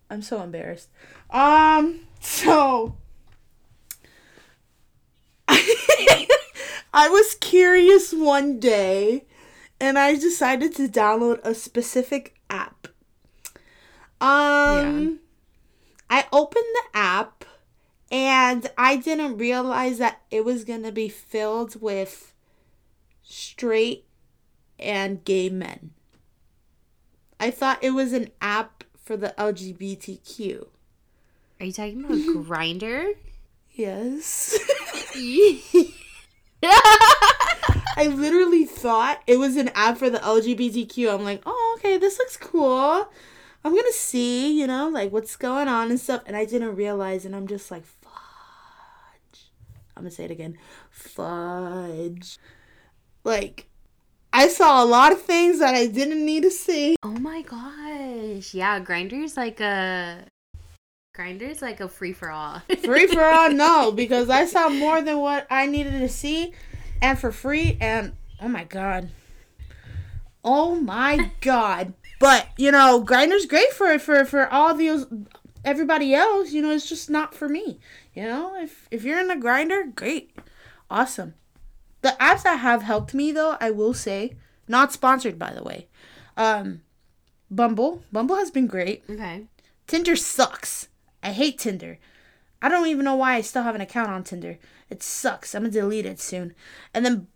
[0.10, 0.90] I'm so embarrassed.
[1.30, 2.96] Um so
[5.48, 9.26] I was curious one day
[9.82, 12.88] and I decided to download a specific app.
[14.22, 15.20] Um
[16.10, 17.44] I opened the app
[18.12, 22.34] and I didn't realize that it was going to be filled with
[23.24, 24.06] straight
[24.78, 25.92] and gay men.
[27.40, 30.68] I thought it was an app for the LGBTQ.
[31.60, 33.16] Are you talking about Grindr?
[33.72, 34.60] Yes.
[37.96, 41.14] I literally thought it was an app for the LGBTQ.
[41.14, 43.10] I'm like, oh, okay, this looks cool.
[43.64, 46.24] I'm gonna see, you know, like what's going on and stuff.
[46.26, 48.12] And I didn't realize, and I'm just like, fudge.
[49.96, 50.58] I'm gonna say it again,
[50.90, 52.40] fudge.
[53.24, 53.68] Like,
[54.34, 56.96] I saw a lot of things that I didn't need to see.
[57.04, 58.54] Oh my gosh.
[58.54, 60.26] Yeah, Grindr's like a
[61.14, 62.62] Grindr's like a free for all.
[62.84, 66.54] Free for all, no, because I saw more than what I needed to see,
[67.02, 67.78] and for free.
[67.82, 69.10] And oh my god,
[70.44, 71.94] oh my god.
[72.20, 75.08] But you know, Grindr's great for for for all those
[75.66, 76.52] everybody else.
[76.52, 77.80] You know, it's just not for me.
[78.14, 80.38] You know, if if you're in the Grindr, great,
[80.90, 81.34] awesome.
[82.02, 84.36] The apps that have helped me though, I will say,
[84.68, 85.88] not sponsored by the way.
[86.38, 86.82] Um,
[87.50, 89.04] Bumble, Bumble has been great.
[89.10, 89.46] okay.
[89.88, 90.88] Tinder sucks.
[91.22, 92.00] I hate Tinder.
[92.62, 94.58] I don't even know why I still have an account on Tinder.
[94.92, 95.56] It sucks.
[95.56, 96.54] I'm gonna delete it soon.
[96.94, 97.28] And then,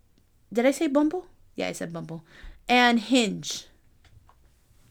[0.54, 1.26] did I say Bumble?
[1.56, 2.24] Yeah, I said Bumble.
[2.70, 3.66] And Hinge.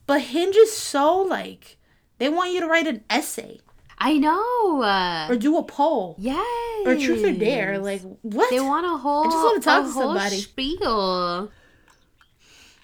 [0.07, 1.77] But Hinge is so like,
[2.19, 3.61] they want you to write an essay
[3.99, 4.83] I know.
[4.83, 6.87] Uh, or do a poll yes.
[6.87, 7.79] or truth or dare.
[7.79, 8.51] Like, what?
[8.51, 10.37] they want a whole just wanna talk a to whole somebody.
[10.37, 11.51] spiel.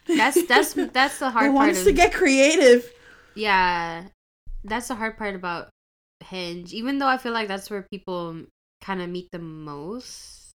[0.06, 1.46] That's that's that's the hard.
[1.46, 2.90] they want part us of to get creative.
[3.34, 4.04] Yeah.
[4.64, 5.70] That's the hard part about
[6.24, 6.72] Hinge.
[6.72, 8.44] Even though I feel like that's where people
[8.80, 10.52] kind of meet the most.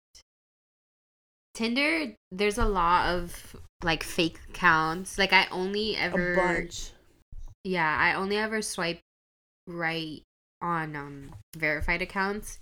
[1.54, 5.18] Tinder, there's a lot of like fake accounts.
[5.18, 6.90] Like I only A ever bunch.
[7.62, 9.00] Yeah, I only ever swipe
[9.66, 10.22] right
[10.60, 12.58] on um verified accounts.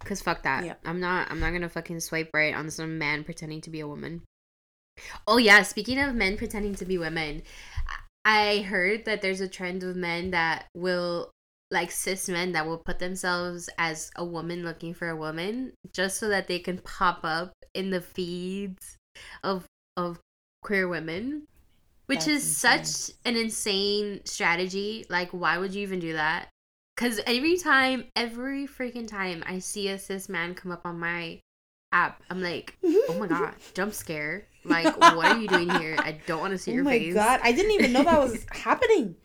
[0.00, 0.64] Cause fuck that.
[0.64, 0.80] Yep.
[0.84, 3.88] I'm not I'm not gonna fucking swipe right on some man pretending to be a
[3.88, 4.22] woman.
[5.26, 7.42] Oh yeah, speaking of men pretending to be women,
[8.24, 11.30] I heard that there's a trend of men that will
[11.74, 16.18] like cis men that will put themselves as a woman looking for a woman just
[16.18, 18.96] so that they can pop up in the feeds
[19.42, 20.18] of of
[20.62, 21.46] queer women
[22.06, 22.84] which That's is insane.
[22.84, 26.48] such an insane strategy like why would you even do that
[26.96, 31.40] because every time every freaking time i see a cis man come up on my
[31.92, 36.18] app i'm like oh my god jump scare like what are you doing here i
[36.26, 37.02] don't want to see your face.
[37.02, 39.16] oh your my face god, I didn't even know that was happening.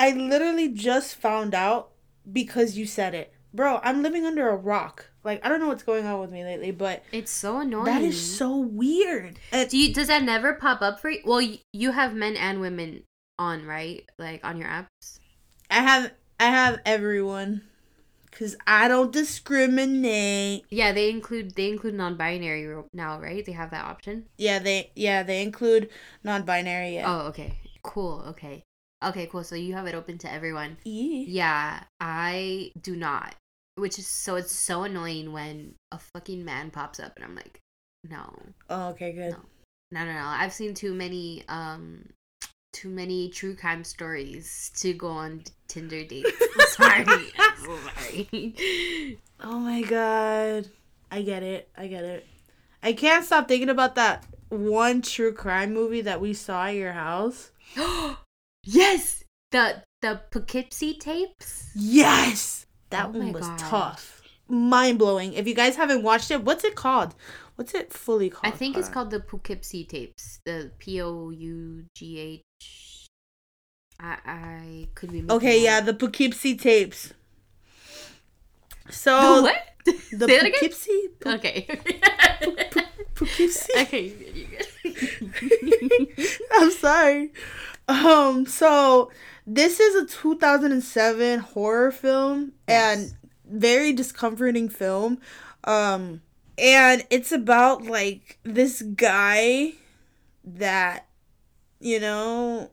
[0.00, 1.90] I literally just found out
[2.30, 3.34] because you said it.
[3.52, 5.10] Bro, I'm living under a rock.
[5.22, 8.00] Like I don't know what's going on with me lately, but it's so annoying that
[8.00, 9.38] is so weird.
[9.52, 13.02] Do you does that never pop up for you well you have men and women
[13.38, 15.18] on right like on your apps
[15.70, 17.62] I have I have everyone
[18.32, 20.64] cuz I don't discriminate.
[20.70, 25.22] yeah they include they include non-binary now right they have that option Yeah, they yeah,
[25.22, 25.90] they include
[26.24, 26.94] non-binary.
[26.94, 27.12] Yeah.
[27.12, 28.62] oh okay cool okay
[29.02, 31.24] okay cool so you have it open to everyone Yeah.
[31.26, 33.34] Yeah, I do not.
[33.76, 37.60] Which is so it's so annoying when a fucking man pops up and I'm like,
[38.08, 38.34] no,
[38.68, 39.30] Oh, okay, good.
[39.30, 39.38] No.
[39.92, 40.26] no, no, no.
[40.26, 42.08] I've seen too many, um,
[42.72, 46.30] too many true crime stories to go on Tinder dates.
[46.58, 47.06] I'm sorry,
[47.38, 49.18] I'm sorry.
[49.40, 50.68] Oh my god.
[51.10, 51.70] I get it.
[51.76, 52.26] I get it.
[52.82, 56.92] I can't stop thinking about that one true crime movie that we saw at your
[56.92, 57.50] house.
[58.72, 61.70] Yes, the the Poughkeepsie tapes.
[61.74, 63.58] Yes, that Oh one was God.
[63.58, 65.32] tough, mind blowing.
[65.32, 67.14] If you guys haven't watched it, what's it called?
[67.56, 68.54] What's it fully called?
[68.54, 70.38] I think it's uh, called the Poughkeepsie tapes.
[70.46, 73.06] The P O U G H.
[73.98, 75.24] I I could be.
[75.28, 77.12] Okay, that yeah, the Poughkeepsie tapes.
[78.88, 79.56] So The what?
[79.84, 80.52] the Say that again.
[80.52, 81.66] Poughkeepsie, Pou- Okay.
[83.14, 83.72] Poughkeepsie.
[83.78, 84.12] okay.
[86.52, 87.32] I'm sorry.
[87.90, 89.10] Um, so
[89.46, 93.12] this is a 2007 horror film and
[93.44, 95.18] very discomforting film.
[95.64, 96.22] Um,
[96.56, 99.72] and it's about like this guy
[100.44, 101.06] that
[101.80, 102.70] you know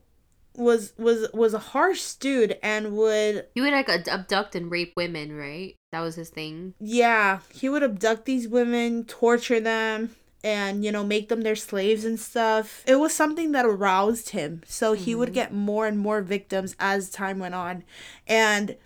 [0.56, 5.36] was was was a harsh dude and would He would like abduct and rape women,
[5.36, 5.76] right?
[5.92, 6.74] That was his thing.
[6.80, 12.06] yeah, he would abduct these women, torture them, and you know, make them their slaves
[12.06, 12.84] and stuff.
[12.88, 14.62] It was something that aroused him.
[14.66, 15.34] So he would Mhm.
[15.34, 17.84] get more and more victims as time went on.
[18.28, 18.78] And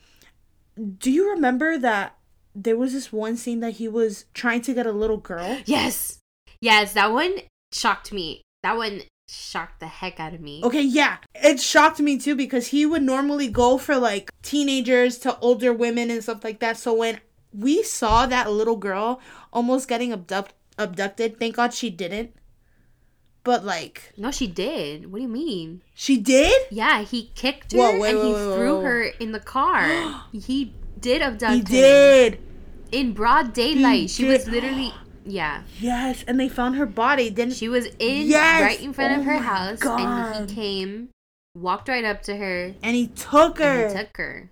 [0.98, 2.16] do you remember that
[2.56, 5.60] there was this one scene that he was trying to get a little girl?
[5.66, 6.20] Yes.
[6.62, 7.34] Yes, that one
[7.74, 8.42] shocked me.
[8.64, 10.62] That one shocked the heck out of me.
[10.64, 11.18] Okay, yeah.
[11.36, 16.10] It shocked me too because he would normally go for like teenagers to older women
[16.12, 16.78] and stuff like that.
[16.78, 17.20] So when
[17.54, 19.20] we saw that little girl
[19.52, 22.34] almost getting abduct- abducted, thank God she didn't.
[23.44, 25.12] But like, No, she did.
[25.12, 25.82] What do you mean?
[25.96, 26.68] she did?
[26.70, 30.22] Yeah, he kicked her Whoa, wait, and he wait, threw her in the car.
[30.32, 31.82] he did abduct He her
[32.30, 32.40] did.
[32.92, 34.10] in broad daylight.
[34.12, 34.94] she was literally
[35.26, 35.64] yeah.
[35.80, 37.30] Yes, and they found her body.
[37.30, 38.62] Didn't She was in Yes!
[38.62, 41.10] right in front Oh of her house, and he came,
[41.56, 43.64] walked right up to her, and he took her.
[43.86, 44.50] and he took her.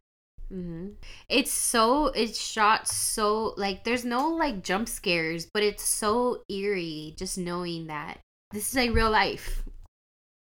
[0.50, 0.90] Hmm
[1.30, 7.14] It's so it's shot so like there's no like jump scares, but it's so eerie
[7.18, 8.20] just knowing that
[8.52, 9.64] this is like real life.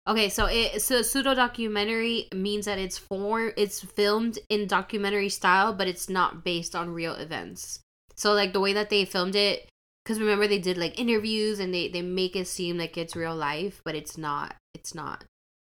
[0.09, 5.75] Okay, so it so pseudo documentary means that it's for it's filmed in documentary style,
[5.75, 7.81] but it's not based on real events.
[8.17, 9.69] So like the way that they filmed it,
[10.03, 13.37] because remember they did like interviews and they they make it seem like it's real
[13.37, 14.55] life, but it's not.
[14.75, 15.25] It's not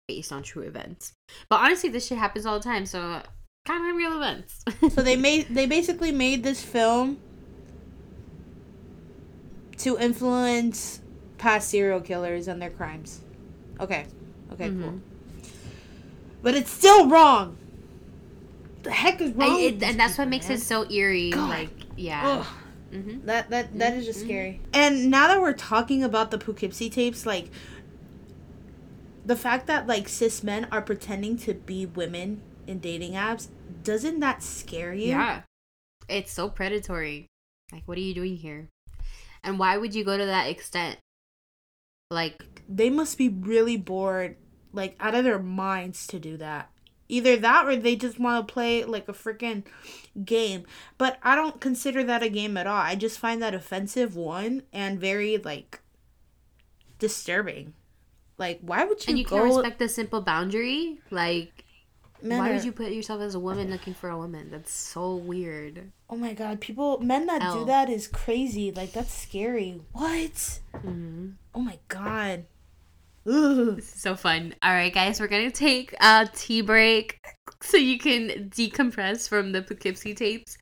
[0.06, 1.14] based on true events.
[1.48, 3.22] But honestly, this shit happens all the time, so
[3.66, 4.64] kind of real events.
[4.94, 7.18] so they made they basically made this film
[9.78, 11.00] to influence
[11.38, 13.20] past serial killers and their crimes.
[13.78, 14.06] Okay.
[14.52, 14.92] Okay, cool.
[14.92, 15.00] Mhm.
[16.42, 17.58] But it's still wrong.
[18.84, 19.50] The heck is wrong?
[19.56, 20.58] I- it- and that's what makes man?
[20.58, 21.30] it so eerie.
[21.30, 21.50] God.
[21.50, 22.22] Like, yeah.
[22.40, 22.46] Ugh.
[22.92, 24.24] hmm That that that is just Mhm.
[24.24, 24.60] scary.
[24.72, 27.50] And now that we're talking about the Poughkeepsie tapes, like
[29.26, 33.48] the fact that like cis men are pretending to be women in dating apps,
[33.82, 35.08] doesn't that scare you?
[35.08, 35.42] Yeah.
[36.08, 37.26] It's so predatory.
[37.72, 38.68] Like, what are you doing here?
[39.42, 40.98] And why would you go to that extent?
[42.10, 44.36] Like, They must be really bored,
[44.72, 46.70] like out of their minds to do that.
[47.08, 49.64] Either that or they just want to play like a freaking
[50.24, 50.64] game.
[50.98, 52.76] But I don't consider that a game at all.
[52.76, 55.80] I just find that offensive one and very like
[56.98, 57.74] disturbing.
[58.38, 60.98] Like why would you and you go can't respect the simple boundary?
[61.10, 61.64] Like,
[62.22, 64.50] Men why are- would you put yourself as a woman looking for a woman?
[64.50, 65.92] That's so weird.
[66.08, 68.72] Oh my god, people, men that do that is crazy.
[68.72, 69.80] Like that's scary.
[69.92, 70.60] What?
[70.82, 72.44] hmm Oh my god.
[73.28, 74.54] Is so fun.
[74.62, 77.18] All right, guys, we're gonna take a tea break
[77.60, 80.56] so you can decompress from the Poughkeepsie tapes.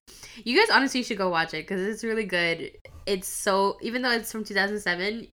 [0.44, 2.70] You guys honestly should go watch it because it's really good.
[3.04, 5.28] It's so even though it's from 2007,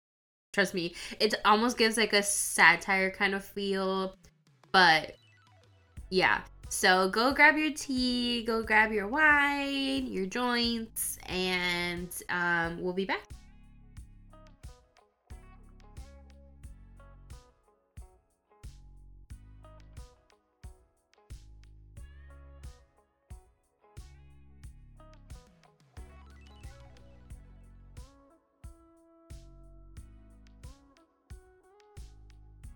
[0.53, 4.15] trust me, it almost gives like a satire kind of feel.
[4.71, 5.11] But
[6.09, 12.93] yeah, so go grab your tea, go grab your wine, your joints, and um, we'll
[12.93, 13.27] be back.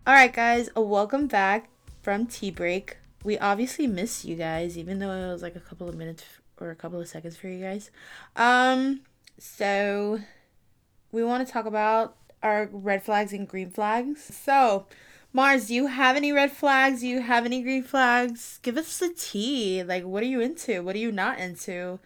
[0.06, 1.70] All right, guys, welcome back
[2.01, 2.97] from tea break.
[3.24, 6.24] We obviously missed you guys, even though it was like a couple of minutes
[6.59, 7.91] or a couple of seconds for you guys.
[8.36, 9.01] Um,
[9.39, 10.19] so
[11.11, 14.24] we want to talk about our red flags and green flags.
[14.24, 14.88] So,
[15.32, 16.99] Mars, do you have any red flags?
[16.99, 18.59] Do you have any green flags?
[18.61, 19.84] Give us the tea.
[19.84, 20.84] Like, what are you into?
[20.84, 21.99] What are you not into?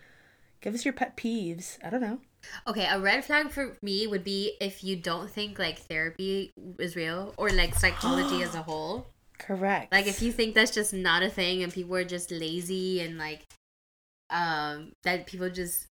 [0.62, 1.78] Give us your pet peeves.
[1.84, 2.20] I don't know.
[2.68, 6.96] Okay, a red flag for me would be if you don't think like therapy is
[6.96, 9.08] real or like psychology as a whole.
[9.38, 9.92] Correct.
[9.92, 13.18] Like if you think that's just not a thing and people are just lazy and
[13.18, 13.46] like
[14.30, 15.88] um that people just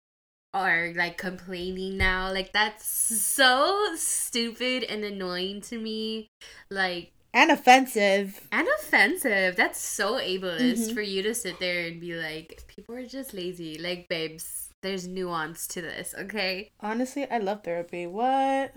[0.52, 6.28] are like complaining now, like that's so stupid and annoying to me.
[6.70, 8.40] Like and offensive.
[8.52, 9.56] And offensive.
[9.56, 10.94] That's so ableist Mhm.
[10.94, 13.76] for you to sit there and be like, people are just lazy.
[13.76, 16.70] Like, babes, there's nuance to this, okay?
[16.78, 18.06] Honestly, I love therapy.
[18.06, 18.72] What?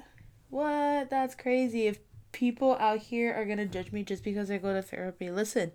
[0.49, 1.11] What?
[1.11, 1.85] That's crazy.
[1.85, 1.99] If
[2.31, 5.71] people out here are gonna judge me just because I go to therapy, listen,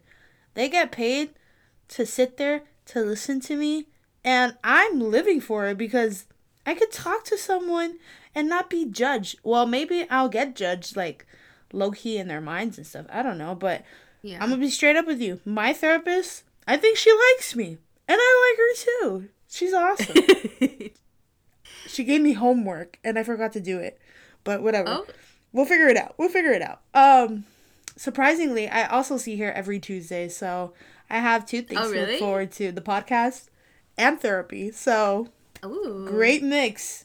[0.55, 1.31] they get paid
[1.89, 3.87] to sit there to listen to me,
[4.25, 6.27] and I'm living for it because
[6.67, 7.99] I could talk to someone
[8.35, 9.39] and not be judged.
[9.43, 11.27] Well, maybe I'll get judged, like
[11.73, 13.07] low key in their minds and stuff.
[13.11, 13.83] I don't know, but
[14.23, 14.39] Yeah.
[14.43, 15.41] I'm gonna be straight up with you.
[15.45, 17.79] My therapist, I think she likes me,
[18.09, 19.29] and I like her too.
[19.49, 20.17] She's awesome.
[21.87, 23.99] she gave me homework, and I forgot to do it,
[24.45, 24.89] but whatever.
[24.89, 25.07] oh,
[25.53, 26.15] We'll figure it out.
[26.19, 26.81] We'll figure it out.
[26.95, 27.45] Um,
[27.97, 30.73] surprisingly, I also see her every Tuesday, so
[31.11, 33.49] I have two things Oh, to look forward to: the podcast
[33.99, 34.71] and therapy.
[34.71, 35.29] So
[35.65, 36.07] ooh.
[36.09, 37.05] great mix,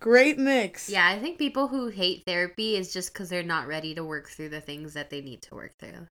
[0.00, 0.88] great mix.
[0.90, 4.28] Yeah, I think people who hate therapy is just because they're not ready to work
[4.28, 6.06] through the things that they need to work through.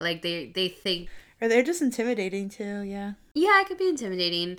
[0.00, 1.08] Like they they think,
[1.40, 2.82] or they're just intimidating too.
[2.82, 3.12] Yeah.
[3.34, 4.58] yeah, it could be intimidating.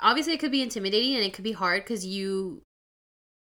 [0.00, 2.62] Obviously, it could be intimidating and it could be hard because you,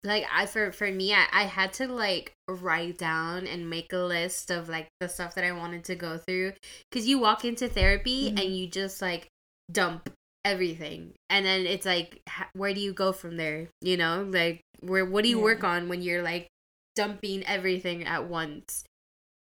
[0.04, 3.98] like, I for for me, I I had to like write down and make a
[3.98, 6.52] list of like the stuff that I wanted to go through
[6.90, 8.40] because you walk into therapy Mhm.
[8.40, 9.28] and you just like
[9.70, 10.10] dump
[10.44, 12.22] everything and then it's like
[12.54, 15.88] where do you go from there you know like where what do you work on
[15.90, 16.46] when you're like
[16.94, 18.84] dumping everything at once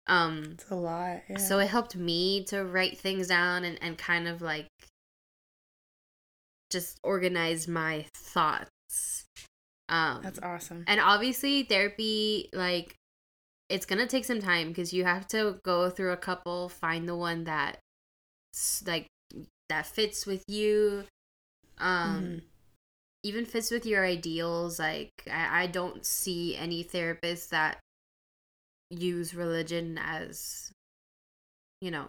[0.06, 1.22] um It's a lot.
[1.28, 1.38] Yeah.
[1.38, 4.68] so it helped me to write things down and, and kind of like
[6.70, 9.23] just organize my thoughts
[9.88, 10.84] um that's awesome.
[10.86, 12.94] and obviously therapy like
[13.68, 17.16] it's gonna take some time because you have to go through a couple find the
[17.16, 17.78] one that
[18.86, 19.06] like
[19.68, 21.04] that fits with you
[21.78, 22.42] um Mhm.
[23.24, 27.78] even fits with your ideals like I, I don't see any therapists that
[28.90, 30.70] use religion as
[31.80, 32.06] you know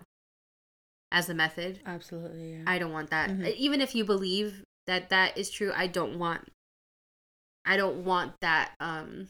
[1.12, 2.52] as a method Absolutely.
[2.54, 2.64] Yeah.
[2.68, 3.56] i don't want that Mhm.
[3.56, 6.52] even if you believe that that is true i don't want
[7.66, 9.28] i don't want that um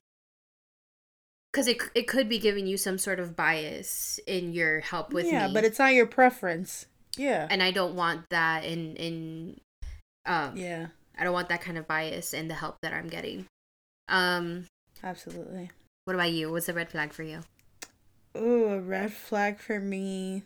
[1.51, 5.25] because it, it could be giving you some sort of bias in your help with
[5.25, 6.85] yeah, me but it's not your preference.
[7.17, 7.47] Yeah.
[7.49, 9.59] and i don't want that in in
[10.25, 10.87] um yeah.
[11.17, 13.45] i don't want that kind of bias in the help that i'm getting
[14.09, 14.65] um
[15.01, 15.71] Absolutely.
[16.03, 17.41] what about you what's a red flag for you
[18.37, 20.43] Ooh, a red flag for me.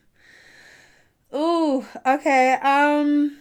[1.34, 2.54] Ooh, okay.
[2.62, 3.38] Um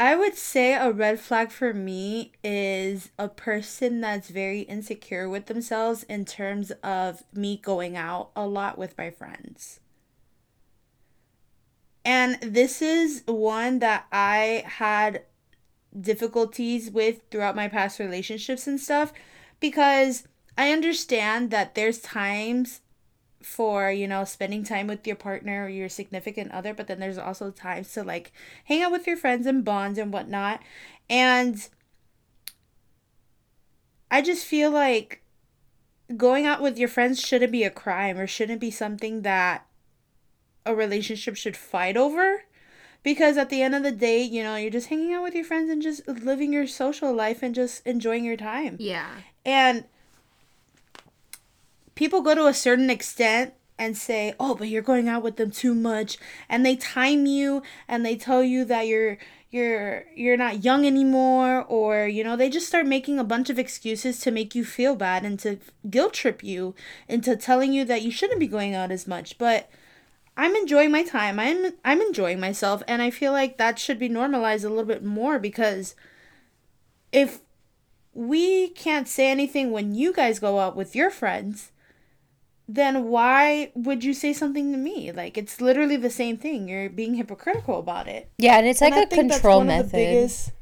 [0.00, 5.44] I would say a red flag for me is a person that's very insecure with
[5.44, 9.80] themselves in terms of me going out a lot with my friends.
[12.02, 15.24] And this is one that I had
[16.00, 19.12] difficulties with throughout my past relationships and stuff
[19.60, 20.26] because
[20.56, 22.80] I understand that there's times
[23.42, 27.18] for, you know, spending time with your partner or your significant other, but then there's
[27.18, 28.32] also times to like
[28.64, 30.60] hang out with your friends and bonds and whatnot.
[31.08, 31.68] And
[34.10, 35.22] I just feel like
[36.16, 39.66] going out with your friends shouldn't be a crime or shouldn't be something that
[40.66, 42.44] a relationship should fight over
[43.02, 45.44] because at the end of the day, you know, you're just hanging out with your
[45.44, 48.76] friends and just living your social life and just enjoying your time.
[48.78, 49.08] yeah
[49.44, 49.84] And
[51.94, 55.50] people go to a certain extent and say, "Oh, but you're going out with them
[55.50, 56.18] too much."
[56.48, 59.18] And they time you and they tell you that you're
[59.50, 63.58] you're you're not young anymore or you know, they just start making a bunch of
[63.58, 66.74] excuses to make you feel bad and to guilt trip you
[67.08, 69.38] into telling you that you shouldn't be going out as much.
[69.38, 69.68] But
[70.36, 71.38] I'm enjoying my time.
[71.40, 75.04] I'm I'm enjoying myself and I feel like that should be normalized a little bit
[75.04, 75.94] more because
[77.12, 77.40] if
[78.14, 81.72] we can't say anything when you guys go out with your friends,
[82.72, 85.10] then why would you say something to me?
[85.12, 86.68] Like it's literally the same thing.
[86.68, 88.30] You're being hypocritical about it.
[88.38, 89.92] Yeah, and it's like And a control one of the method.
[89.92, 90.52] biggest-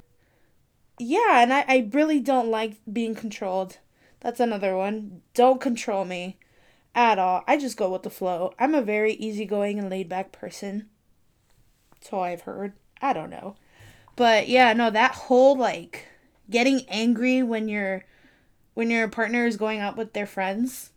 [0.98, 3.78] Yeah, and I, I really don't like being controlled.
[4.20, 5.20] That's another one.
[5.34, 6.38] Don't control me
[6.94, 7.44] at all.
[7.46, 8.52] I just go with the flow.
[8.58, 10.88] I'm a very easygoing and laid back person.
[12.00, 12.72] So I've heard.
[13.02, 13.54] I don't know.
[14.16, 16.06] But yeah, no, that whole like
[16.50, 18.04] getting angry when your
[18.74, 20.90] when your partner is going out with their friends,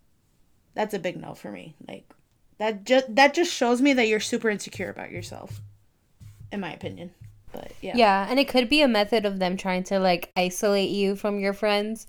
[0.74, 1.76] that's a big no for me.
[1.88, 2.10] Like
[2.58, 5.62] that just that just shows me that you're super insecure about yourself.
[6.52, 7.12] In my opinion.
[7.52, 7.94] But yeah.
[7.96, 11.40] Yeah, and it could be a method of them trying to like isolate you from
[11.40, 12.08] your friends.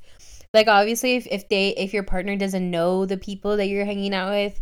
[0.55, 4.15] Like obviously if, if they if your partner doesn't know the people that you're hanging
[4.15, 4.61] out with,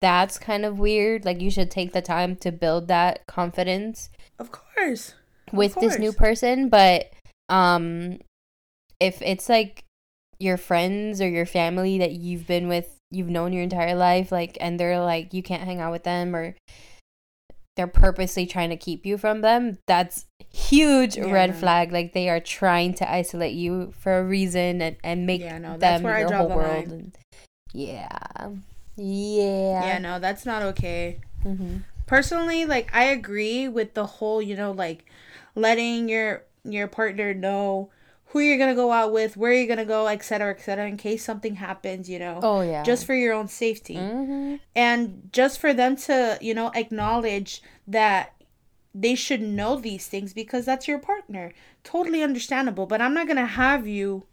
[0.00, 1.24] that's kind of weird.
[1.24, 5.14] Like you should take the time to build that confidence Of course.
[5.52, 7.10] with this new person, but
[7.48, 8.18] um
[8.98, 9.84] if it's like
[10.38, 14.56] your friends or your family that you've been with you've known your entire life like
[14.60, 16.54] and they're like you can't hang out with them or
[17.76, 21.92] they're purposely trying to keep you from them that's huge Yeah, red flag.
[21.92, 25.76] Like they are trying to isolate you for a reason and, and make Yeah, no,
[25.78, 26.92] that's them where I your draw whole the world line.
[26.92, 27.18] and,
[27.72, 28.48] yeah.
[28.96, 29.84] Yeah.
[29.84, 31.18] Yeah, no, that's not okay.
[31.42, 35.04] hmm personally like i agree with the whole you know like
[35.54, 37.88] letting your your partner know
[38.30, 41.56] who you're gonna go out with where you're gonna go etc etc in case something
[41.56, 42.40] happens you know.
[42.42, 42.82] Oh yeah.
[42.82, 43.96] Just for your own safety.
[43.96, 48.34] Hmm and just for them to you know acknowledge that
[48.94, 51.52] they should know these things because that's your partner.
[51.84, 54.26] Totally understandable but i'm not gonna have you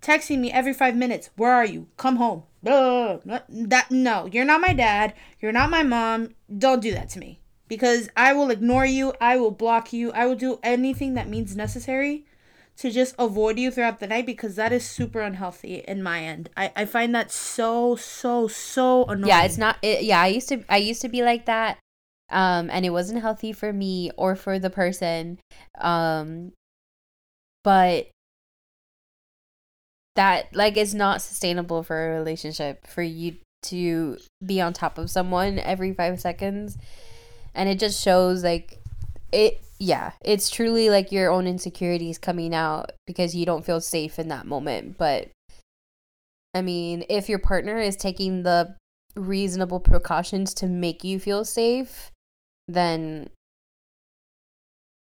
[0.00, 1.88] texting me every five minutes where are you?
[1.96, 2.44] Come home.
[2.62, 3.66] Blah, blah, blah.
[3.68, 4.26] that no.
[4.26, 5.14] You're not my dad.
[5.40, 6.34] You're not my mom.
[6.56, 9.12] Don't do that to me because i will ignore you.
[9.20, 10.12] I will block you.
[10.12, 12.24] I will do anything that means necessary
[12.78, 16.50] to just avoid you throughout the night because that is super unhealthy in my end.
[16.56, 20.48] I, I find that so so so annoying yeah it's not it, yeah i used
[20.48, 21.78] to i used to be like that
[22.30, 25.38] um and it wasn't healthy for me or for the person
[25.80, 26.52] um
[27.62, 28.10] but
[30.16, 35.10] that like is not sustainable for a relationship for you to be on top of
[35.10, 36.76] someone every 5 seconds
[37.54, 38.81] and it just shows like
[39.32, 44.18] it yeah it's truly like your own insecurities coming out because you don't feel safe
[44.18, 45.28] in that moment but
[46.54, 48.76] i mean if your partner is taking the
[49.16, 52.10] reasonable precautions to make you feel safe
[52.68, 53.28] then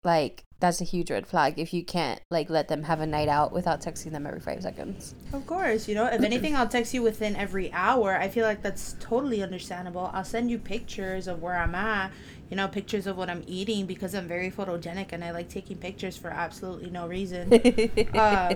[0.04, 3.28] like that's a huge red flag if you can't like let them have a night
[3.28, 6.94] out without texting them every 5 seconds Of course, you know, if anything, I'll text
[6.94, 8.16] you within every hour.
[8.18, 10.10] I feel like that's totally understandable.
[10.14, 12.12] I'll send you pictures of where I'm at,
[12.50, 15.78] you know, pictures of what I'm eating because I'm very photogenic and I like taking
[15.78, 17.54] pictures for absolutely no reason.
[18.16, 18.56] uh,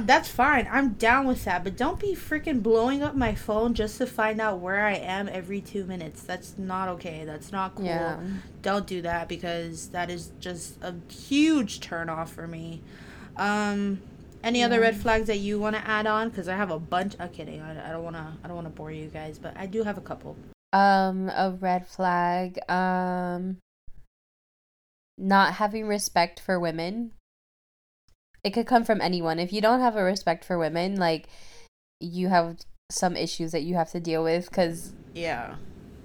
[0.00, 0.66] that's fine.
[0.70, 1.62] I'm down with that.
[1.62, 5.28] But don't be freaking blowing up my phone just to find out where I am
[5.28, 6.22] every two minutes.
[6.22, 7.24] That's not okay.
[7.26, 7.84] That's not cool.
[7.84, 8.18] yeah
[8.62, 12.80] Don't do that because that is just a huge turn off for me.
[13.36, 14.00] Um,
[14.42, 16.30] any other red flags that you want to add on?
[16.30, 17.14] Because I have a bunch.
[17.20, 17.60] I'm kidding.
[17.60, 18.26] I, I don't want to.
[18.42, 20.36] I don't want to bore you guys, but I do have a couple.
[20.72, 23.58] Um a red flag um
[25.18, 27.12] not having respect for women
[28.42, 31.28] it could come from anyone if you don't have a respect for women like
[32.00, 32.56] you have
[32.90, 35.56] some issues that you have to deal with cuz Yeah.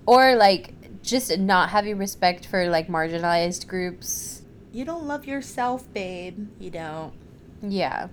[0.05, 4.41] or like just not having respect for like marginalized groups
[4.73, 6.49] You don't love yourself, babe.
[6.59, 7.13] You don't.
[7.61, 8.09] yeah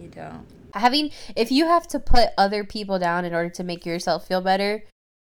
[0.00, 0.44] You don't.
[0.74, 4.40] having if you have to put other people down in order to make yourself feel
[4.40, 4.82] better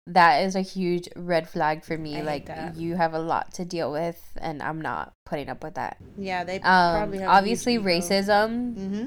[0.09, 3.65] that is a huge red flag for me I like you have a lot to
[3.65, 7.79] deal with and i'm not putting up with that Yeah, they um probably have obviously
[7.79, 9.07] racism Mm-hmm.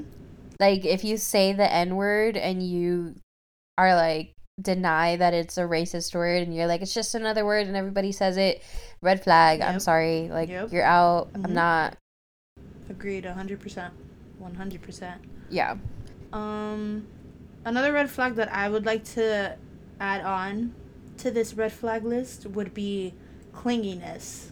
[0.60, 3.16] like if you say the n word and you
[3.78, 7.66] are like deny that it's a racist word and you're like it's just another word
[7.66, 8.62] and everybody says it
[9.00, 10.72] red flag i'm sorry like Yep.
[10.72, 11.44] you're out Mhm.
[11.46, 11.96] i'm not
[12.90, 13.24] Agreed.
[13.24, 13.92] hundred percent.
[14.38, 15.20] One hundred percent.
[15.50, 15.76] yeah
[16.32, 17.06] Um,
[17.64, 19.56] another red flag that I would like to
[20.00, 20.74] add on
[21.22, 23.14] to this red flag list would be
[23.54, 24.50] clinginess.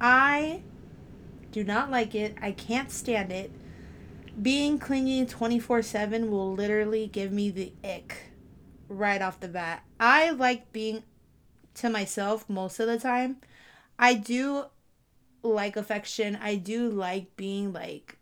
[0.00, 0.62] I
[1.52, 2.36] do not like it.
[2.40, 3.50] I can't stand it.
[4.40, 8.16] Being clingy 24 7 will literally give me the ick
[8.88, 9.84] right off the bat.
[10.00, 11.02] I like being
[11.74, 13.36] to myself most of the time.
[13.98, 14.64] I do
[15.42, 16.38] like affection.
[16.40, 18.16] I do like being like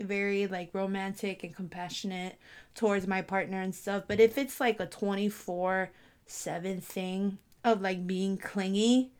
[0.00, 2.38] very like romantic and compassionate
[2.74, 4.04] towards my partner and stuff.
[4.08, 5.90] But if it's like a 24
[6.26, 9.10] 7 thing of like being clingy,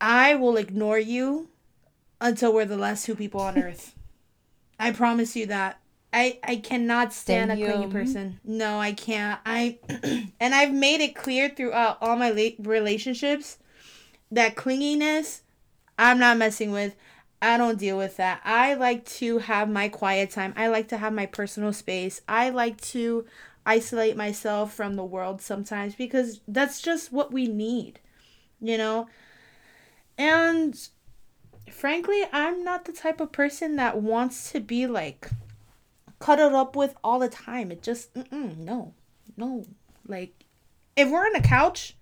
[0.00, 1.48] I will ignore you
[2.20, 3.94] until we're the last two people on earth.
[4.78, 5.78] I promise you that.
[6.14, 8.38] I, I cannot stand a clingy person.
[8.44, 9.40] No, I can't.
[9.46, 9.78] I
[10.40, 13.56] and I've made it clear throughout all my la- relationships
[14.30, 15.40] that clinginess
[15.98, 16.96] I'm not messing with.
[17.40, 18.40] I don't deal with that.
[18.44, 20.52] I like to have my quiet time.
[20.56, 22.20] I like to have my personal space.
[22.28, 23.24] I like to
[23.64, 28.00] isolate myself from the world sometimes because that's just what we need,
[28.60, 29.08] you know?
[30.18, 30.76] And
[31.70, 35.30] frankly, I'm not the type of person that wants to be like
[36.18, 37.70] cuddled up with all the time.
[37.70, 38.94] It just, no,
[39.36, 39.64] no.
[40.06, 40.44] Like,
[40.96, 41.96] if we're on a couch,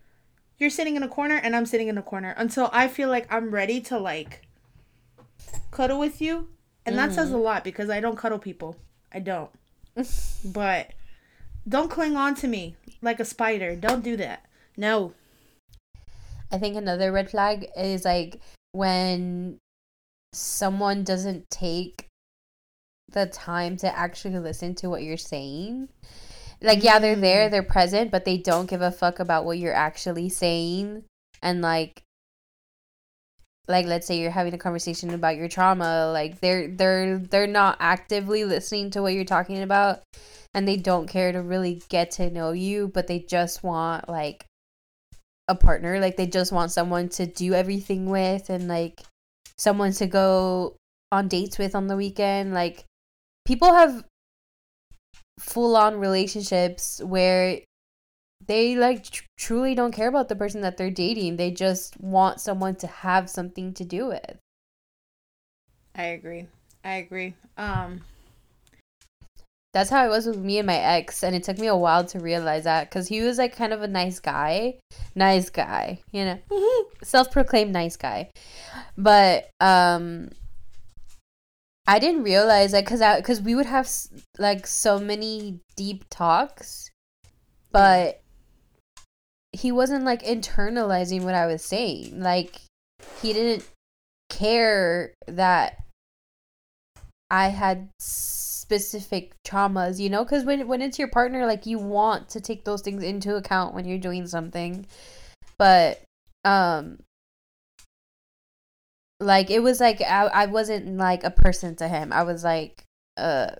[0.59, 3.27] you're sitting in a corner and I'm sitting in a corner until I feel like
[3.33, 4.47] I'm ready to like
[5.71, 6.49] cuddle with you.
[6.87, 7.35] And that says mm.
[7.35, 8.77] a lot because I don't cuddle people.
[9.13, 9.51] I don't.
[10.45, 10.93] but
[11.71, 13.75] don't cling on to me like a spider.
[13.77, 14.45] Don't do that.
[14.77, 15.14] No.
[16.53, 18.41] I think another red flag is like
[18.73, 19.59] when
[20.33, 22.07] someone doesn't take
[23.12, 25.89] the time to actually listen to what you're saying
[26.62, 27.51] like yeah they're there Mm.
[27.51, 31.03] they're present but they don't give a fuck about what you're actually saying
[31.43, 32.03] and like
[33.71, 37.77] like let's say you're having a conversation about your trauma like they're they're they're not
[37.81, 40.01] actively listening to what you're talking about
[40.55, 44.47] and they don't care to really get to know you but they just want like
[45.51, 46.01] a partner.
[46.01, 49.03] Like they just want someone to do everything with and like
[49.59, 50.77] someone to go
[51.12, 52.55] on dates with on the weekend.
[52.55, 52.85] Like
[53.45, 54.05] people have
[55.39, 57.61] full on relationships where
[58.51, 61.37] they like tr- truly don't care about the person that they're dating.
[61.37, 64.39] They just want someone to have something to do with.
[65.95, 66.49] I agree.
[66.85, 67.35] I agree.
[67.57, 68.01] Um,
[69.73, 72.05] That's how it was with me and my ex, and it took me a while
[72.07, 74.81] to realize that because he was like kind of a nice guy,
[75.15, 76.39] nice guy, you know,
[77.05, 78.31] self-proclaimed nice guy,
[78.99, 80.31] but um,
[81.87, 83.89] I didn't realize that because because we would have
[84.39, 86.91] like so many deep talks,
[87.71, 88.21] but
[89.53, 92.21] he wasn't like internalizing what I was saying.
[92.21, 92.61] Like
[93.21, 93.69] he didn't
[94.29, 95.79] care that
[97.31, 102.29] I had specific traumas, you know, because when when it's your partner, like you want
[102.31, 104.87] to take those things into account when you're doing something,
[105.59, 106.03] but
[106.45, 106.99] um,
[109.21, 112.13] like it was like I I wasn't like a person to him.
[112.13, 112.85] I was like
[113.17, 113.51] uh,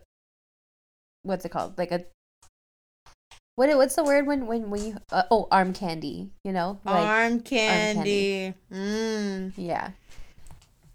[1.23, 1.79] what's it called?
[1.79, 2.05] Like a
[3.61, 7.07] what what's the word when when when you uh, oh arm candy, you know, like
[7.07, 8.55] arm candy.
[8.55, 8.55] candy.
[8.73, 9.53] Mm.
[9.55, 9.91] yeah,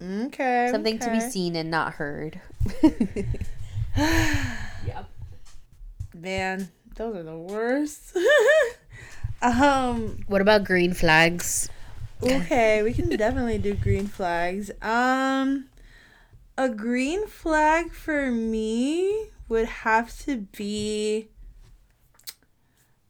[0.01, 0.70] Okay.
[0.72, 2.41] something to be seen and not heard.
[3.95, 5.03] yeah.
[6.16, 8.18] Man, those are the worst.
[9.43, 10.22] um.
[10.26, 11.70] What about green flags?
[12.24, 14.72] Okay, we can definitely do green flags.
[14.82, 15.66] Um,
[16.57, 21.28] a green flag for me would have to be.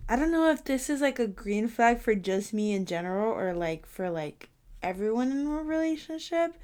[0.07, 3.31] I don't know if this is like a green flag for just me in general
[3.31, 4.49] or like for like
[4.83, 6.55] everyone in a relationship,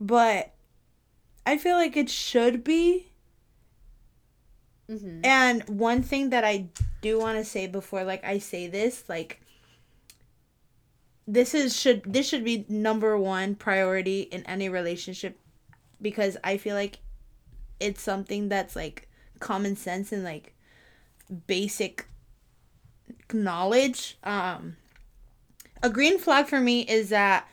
[0.00, 0.52] but
[1.46, 3.08] I feel like it should be.
[4.90, 5.20] Mm-hmm.
[5.24, 6.68] And one thing that I
[7.02, 9.42] do want to say before like I say this, like
[11.26, 15.38] this is should this should be number one priority in any relationship
[16.00, 16.98] because I feel like
[17.78, 19.08] it's something that's like
[19.38, 20.54] common sense and like
[21.46, 22.09] basic
[23.32, 24.18] knowledge.
[24.24, 24.76] Um
[25.82, 27.48] a green flag for me is that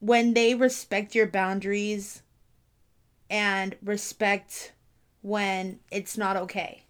[0.00, 2.22] when they respect your boundaries
[3.30, 4.72] and respect
[5.22, 6.84] when it's not okay.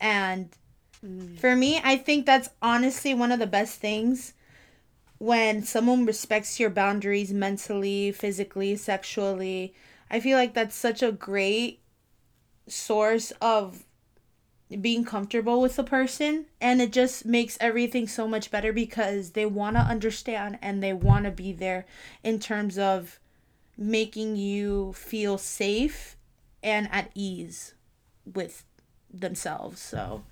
[0.00, 0.50] And
[1.38, 4.34] for me, I think that's honestly one of the best things
[5.18, 9.74] when someone respects your boundaries mentally, physically, sexually.
[10.10, 11.80] I feel like that's such a great
[12.66, 13.84] source of
[14.80, 19.44] being comfortable with the person and it just makes everything so much better because they
[19.46, 21.86] want to understand and they want to be there
[22.22, 23.18] in terms of
[23.76, 26.16] making you feel safe
[26.62, 27.74] and at ease
[28.32, 28.64] with
[29.12, 29.80] themselves.
[29.80, 30.22] So,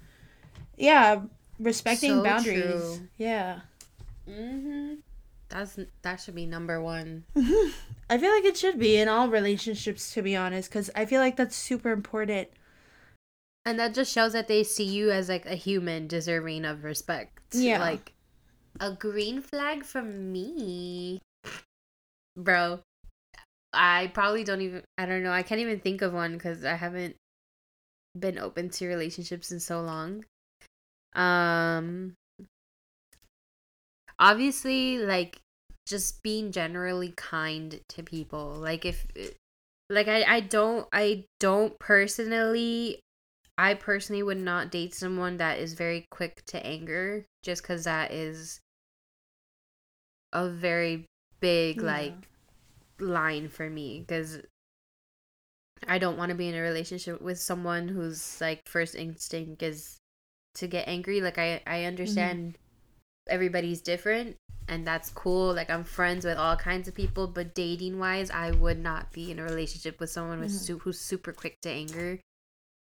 [0.76, 1.22] yeah,
[1.58, 2.54] respecting So boundaries.
[2.54, 3.08] true.
[3.16, 3.60] Yeah.
[4.28, 4.94] Mm-hmm.
[5.48, 7.24] That's that should be number one.
[8.10, 11.20] I feel like it should be in all relationships, to be honest, because I feel
[11.20, 12.48] like that's super important.
[13.68, 17.38] And that just shows that they see you as like a human deserving of respect.
[17.52, 17.80] Yeah.
[17.80, 18.14] Like
[18.80, 21.20] a green flag from me.
[22.34, 22.80] Bro,
[23.74, 25.32] I probably don't even I don't know.
[25.32, 27.16] I can't even think of one cuz I haven't
[28.18, 30.24] been open to relationships in so long.
[31.14, 32.14] Um
[34.18, 35.40] obviously like
[35.86, 38.54] just being generally kind to people.
[38.54, 39.06] Like if
[39.90, 43.02] like I I don't I don't personally
[43.58, 48.12] I personally would not date someone that is very quick to anger just cuz that
[48.12, 48.60] is
[50.32, 51.06] a very
[51.40, 51.82] big Yeah.
[51.82, 52.28] like
[53.00, 54.38] line for me cuz
[55.86, 59.98] I don't want to be in a relationship with someone whose like first instinct is
[60.54, 61.20] to get angry.
[61.20, 62.58] Like I I understand
[63.28, 64.36] everybody's different
[64.68, 65.54] and that's cool.
[65.54, 69.30] Like I'm friends with all kinds of people, but dating wise, I would not be
[69.30, 70.60] in a relationship with someone with Mhm.
[70.66, 72.20] su- who's super quick to anger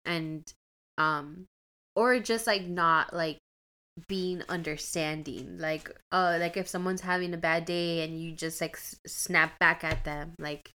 [0.06, 0.54] and
[0.98, 1.46] um
[1.96, 3.38] or just like not like
[4.08, 8.76] being understanding like uh like if someone's having a bad day and you just like
[8.76, 10.72] s- snap back at them like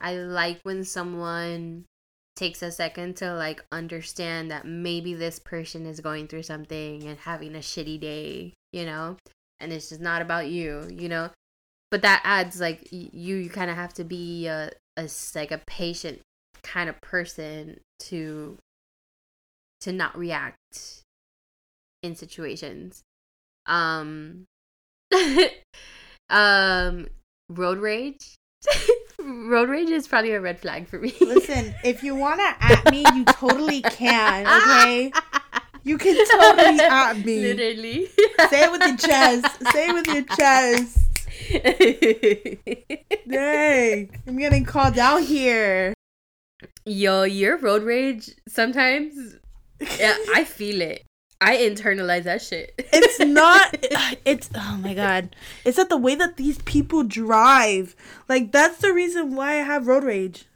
[0.00, 1.84] i like when someone
[2.36, 7.18] takes a second to like understand that maybe this person is going through something and
[7.18, 9.16] having a shitty day you know
[9.62, 11.30] and it's just not about you you know?
[11.90, 15.60] But that adds like you you kind of have to be a, a like a
[15.66, 16.20] patient
[16.62, 18.58] kind of person to
[19.80, 21.02] to not react
[22.02, 23.02] in situations.
[23.66, 24.46] Um
[26.30, 27.08] um
[27.48, 28.36] road rage.
[29.18, 31.14] road rage is probably a red flag for me.
[31.20, 35.12] Listen, if you want to at me, you totally can, okay?
[35.84, 37.40] You can totally at me.
[37.40, 38.06] Literally.
[38.50, 39.72] Say it with your chest.
[39.72, 40.98] Say it with your chest.
[43.28, 44.20] Dang.
[44.26, 45.94] I'm getting called out here.
[46.84, 49.36] Yo, your road rage sometimes
[49.98, 51.04] yeah, I feel it.
[51.40, 52.72] I internalize that shit.
[52.92, 53.74] It's not.
[53.74, 55.34] Uh, it's oh my god.
[55.64, 57.96] It's that the way that these people drive.
[58.28, 60.46] Like that's the reason why I have road rage.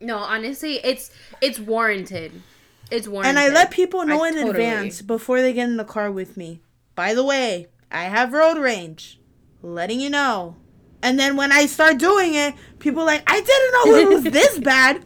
[0.00, 2.42] No, honestly, it's it's warranted.
[2.90, 3.30] It's warranted.
[3.30, 6.10] And I let people know I in totally- advance before they get in the car
[6.10, 6.60] with me.
[6.94, 9.18] By the way, I have road rage.
[9.60, 10.54] Letting you know.
[11.02, 14.32] And then when I start doing it, people are like, I didn't know it was
[14.32, 15.04] this bad.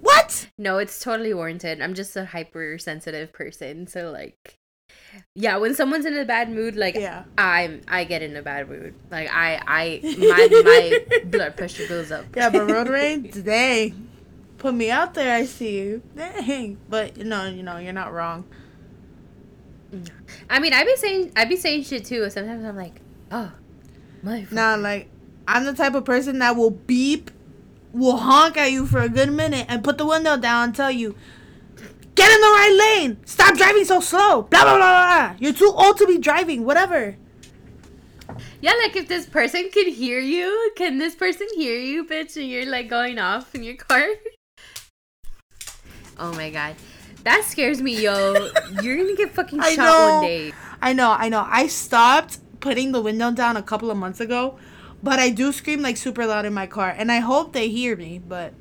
[0.00, 0.48] What?
[0.58, 1.80] No, it's totally warranted.
[1.80, 4.58] I'm just a hypersensitive person, so like
[5.34, 7.24] yeah, when someone's in a bad mood, like Yeah.
[7.36, 8.94] I'm I get in a bad mood.
[9.10, 12.24] Like I I my my blood pressure goes up.
[12.36, 14.08] Yeah, but road rage, dang.
[14.58, 16.02] Put me out there, I see you.
[16.16, 16.78] Dang.
[16.88, 18.44] But no, you know, you're not wrong.
[20.50, 22.28] I mean, I be saying I be saying shit too.
[22.30, 23.52] Sometimes I'm like, oh,
[24.22, 24.46] my.
[24.50, 25.08] Nah, like
[25.46, 27.30] I'm the type of person that will beep,
[27.98, 30.90] will honk at you for a good minute and put the window down and tell
[30.90, 31.14] you,
[32.14, 33.18] get in the right lane.
[33.24, 34.42] Stop driving so slow.
[34.42, 35.36] Blah blah blah blah.
[35.38, 36.64] You're too old to be driving.
[36.64, 37.16] Whatever.
[38.60, 42.36] Yeah, like if this person can hear you, can this person hear you, bitch?
[42.36, 44.06] And you're like going off in your car.
[46.20, 46.74] Oh my god,
[47.22, 48.32] that scares me, yo.
[48.82, 50.14] You're gonna get fucking shot know.
[50.14, 50.52] one day.
[50.82, 51.14] I know.
[51.16, 51.46] I know.
[51.48, 54.58] I stopped putting the window down a couple of months ago,
[55.02, 57.96] but I do scream like super loud in my car, and I hope they hear
[57.96, 58.18] me.
[58.18, 58.52] But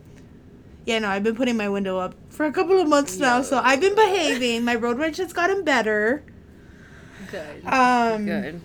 [0.85, 3.59] yeah, no, I've been putting my window up for a couple of months now, so
[3.63, 4.63] I've been behaving.
[4.63, 6.23] My road rage has gotten better.
[7.31, 7.65] Good.
[7.65, 8.61] Um, Good.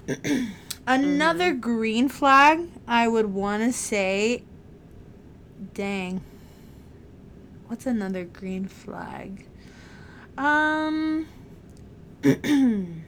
[0.86, 4.44] Another green flag I would want to say.
[5.74, 6.22] Dang.
[7.68, 9.46] What's another green flag?
[10.36, 11.26] Um.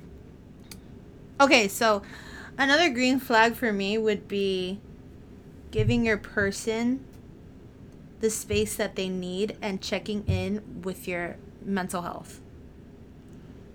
[1.41, 2.03] okay, so
[2.59, 4.79] another green flag for me would be
[5.71, 7.05] giving your person
[8.21, 12.41] the space that they need and checking in with your mental health.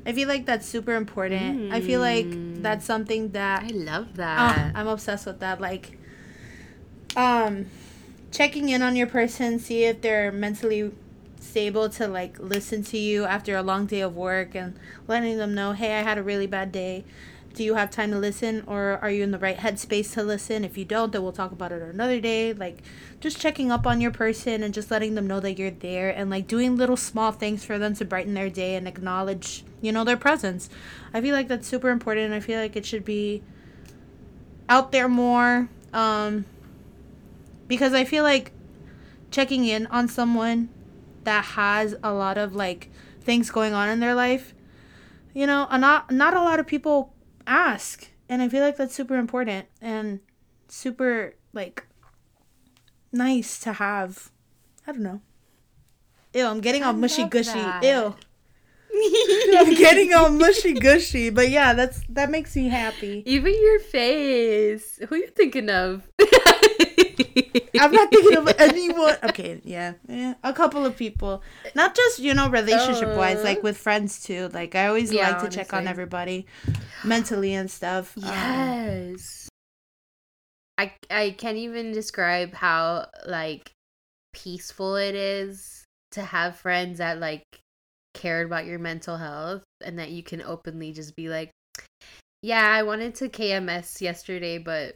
[0.05, 1.71] I feel like that's super important.
[1.71, 2.63] I feel like Mm.
[2.63, 4.71] that's something that I love Oh, that.
[4.73, 5.61] I'm obsessed with that.
[5.61, 5.97] Like,
[7.15, 7.65] um,
[8.31, 10.91] checking in on your person, see if they're mentally
[11.39, 14.77] stable to like listen to you after a long day of work, and
[15.07, 17.03] letting them know, hey, I had a really bad day.
[17.53, 20.63] Do you have time to listen, or are you in the right headspace to listen?
[20.63, 22.53] If you don't, then we'll talk about it another day.
[22.53, 22.83] Like,
[23.19, 26.29] just checking up on your person and just letting them know that you're there, and
[26.29, 30.03] like doing little small things for them to brighten their day and acknowledge, you know,
[30.03, 30.69] their presence.
[31.13, 33.43] I feel like that's super important, I feel like it should be
[34.69, 36.45] out there more um
[37.67, 38.51] because i feel like
[39.31, 40.69] checking in on someone
[41.23, 42.89] that has a lot of like
[43.21, 44.53] things going on in their life
[45.33, 47.11] you know not not a lot of people
[47.49, 50.19] ask and i feel like that's super important and
[50.67, 51.87] super like
[53.11, 54.31] nice to have
[54.85, 55.19] i don't know
[56.33, 57.53] ew i'm getting all I mushy gushy.
[57.53, 57.83] that.
[57.83, 58.15] ew
[59.59, 64.99] i'm getting all mushy gushy but yeah that's that makes me happy Even your face.
[65.07, 66.09] Who you thinking of?
[67.79, 69.17] I'm not thinking of anyone.
[69.23, 71.41] Okay, yeah, yeah, a couple of people,
[71.75, 73.43] not just you know relationship wise, Uh.
[73.43, 74.49] like with friends too.
[74.53, 76.45] Like I always Yeah, like to check on everybody,
[77.03, 78.17] mentally and stuff.
[78.17, 79.49] Um, Yes.
[80.77, 83.71] I I can't even describe how like
[84.33, 87.43] peaceful it is to have friends that like
[88.13, 91.51] cared about your mental health and that you can openly just be like,
[92.41, 94.95] "Yeah, I wanted to KMS yesterday, but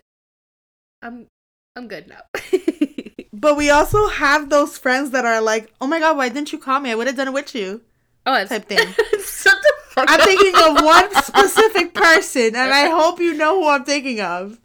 [1.02, 1.28] I'm
[1.76, 2.22] I'm good now."
[3.34, 6.60] but we also have those friends that are like, "Oh my god, why didn't you
[6.60, 6.92] call me?
[6.92, 7.82] I would have done it with you."
[8.26, 8.78] oh, it's Type thing.
[8.78, 13.68] Shut the fuck I'm thinking of one specific person, and I hope you know who
[13.68, 14.58] I'm thinking of.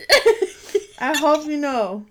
[1.00, 2.06] I hope you know,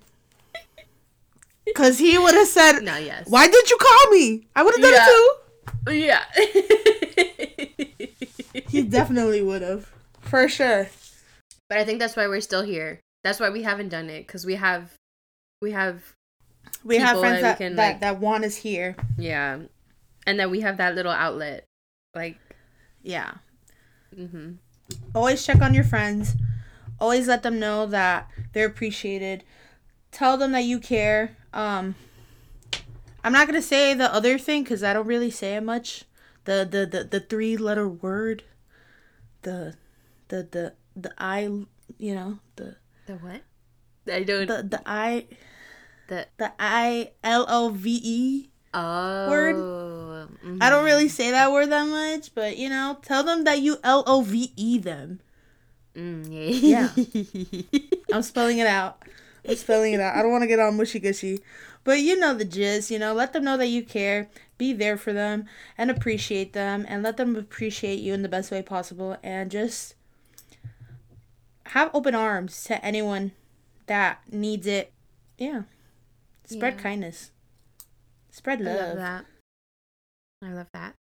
[1.66, 3.28] because he would have said, no, yes.
[3.30, 4.48] "Why did you call me?
[4.56, 5.06] I would have done Yeah.
[5.06, 5.34] it too."
[5.94, 6.24] Yeah.
[8.70, 9.90] He definitely would have,
[10.22, 10.90] for sure.
[11.70, 13.00] But I think that's why we're still here.
[13.28, 14.94] That's why we haven't done it because we have,
[15.62, 16.02] we have,
[16.86, 18.96] We have friends that that can, that, like- that want us here.
[19.18, 19.60] yeah,
[20.26, 21.66] and then we have that little outlet,
[22.16, 22.38] like,
[23.04, 23.34] Yeah.
[24.16, 24.54] Mm-hmm.
[25.14, 26.36] Always check on your friends.
[27.02, 29.44] Always let them know that they're appreciated.
[30.12, 31.36] Tell them that you care.
[31.54, 31.96] Um
[33.26, 36.06] I'm not going to say the other thing cuz I don't really say it much.
[36.46, 38.44] the the the, the three letter word,
[39.42, 39.76] the
[40.30, 41.42] the the the I,
[41.98, 42.40] you know
[43.08, 43.42] the The what?
[44.14, 44.48] I don't.
[44.48, 45.26] the the I
[46.08, 48.50] The the I L O V E.
[48.74, 49.56] oh word.
[49.56, 50.62] mhm.
[50.62, 53.78] I don't really say that word that much, but you know, tell them that you
[53.84, 55.20] L O V E them.
[55.96, 56.28] Mm,
[56.62, 56.90] yeah.
[58.14, 59.02] I'm spelling it out.
[59.48, 60.16] I'm spelling it out.
[60.16, 61.40] I don't want to get all mushy gushy.
[61.84, 64.98] But you know the gist, you know, let them know that you care, be there
[64.98, 65.46] for them,
[65.78, 69.96] and appreciate them, and let them appreciate you in the best way possible, and just
[71.70, 73.32] have open arms to anyone
[73.88, 74.92] that needs it.
[75.38, 75.64] Yeah.
[76.46, 76.82] Spread Yeah.
[76.82, 77.32] kindness.
[78.32, 78.76] Spread love.
[78.78, 78.98] I love.
[78.98, 79.26] that.
[80.44, 80.94] I love that.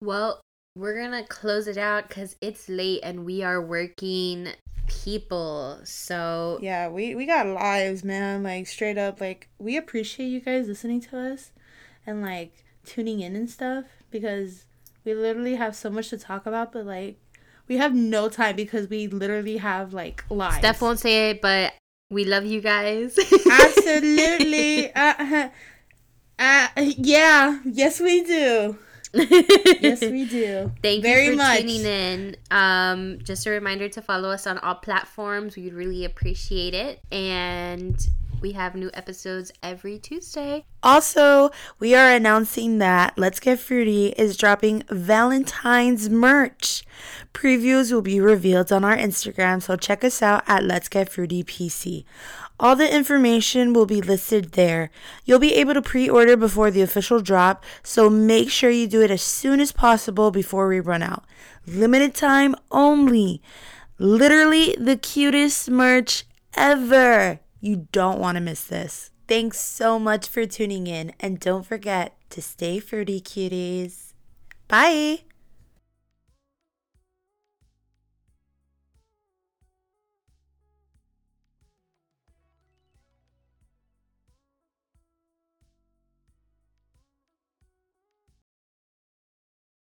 [0.00, 0.40] Well,
[0.76, 4.48] we're gonna close it out because it's late and we are working
[4.86, 5.80] people.
[5.84, 8.42] So Yeah, we we got lives, man.
[8.42, 11.50] Like straight up, like we appreciate you guys listening to us
[12.06, 14.64] and like tuning in and stuff because
[15.04, 17.18] we literally have so much to talk about, but like
[17.68, 20.58] we have no time because we literally have like lives.
[20.58, 21.74] Steph won't say it, but
[22.10, 23.18] we love you guys.
[23.50, 24.92] Absolutely.
[24.94, 25.48] uh,
[26.38, 27.60] uh, yeah.
[27.64, 28.78] Yes, we do.
[29.12, 30.72] Yes, we do.
[30.82, 31.60] Thank Very you for much.
[31.60, 32.36] tuning in.
[32.50, 35.56] Um, just a reminder to follow us on all platforms.
[35.56, 37.00] We'd really appreciate it.
[37.10, 37.96] And
[38.40, 40.64] we have new episodes every Tuesday.
[40.82, 46.84] Also, we are announcing that Let's Get Fruity is dropping Valentine's merch.
[47.34, 51.42] Previews will be revealed on our Instagram, so check us out at Let's Get Fruity
[51.42, 52.04] PC.
[52.60, 54.90] All the information will be listed there.
[55.24, 59.02] You'll be able to pre order before the official drop, so make sure you do
[59.02, 61.24] it as soon as possible before we run out.
[61.66, 63.40] Limited time only.
[63.98, 66.24] Literally the cutest merch
[66.54, 67.40] ever.
[67.60, 69.10] You don't want to miss this.
[69.26, 74.14] Thanks so much for tuning in, and don't forget to stay fruity, cuties.
[74.68, 75.27] Bye.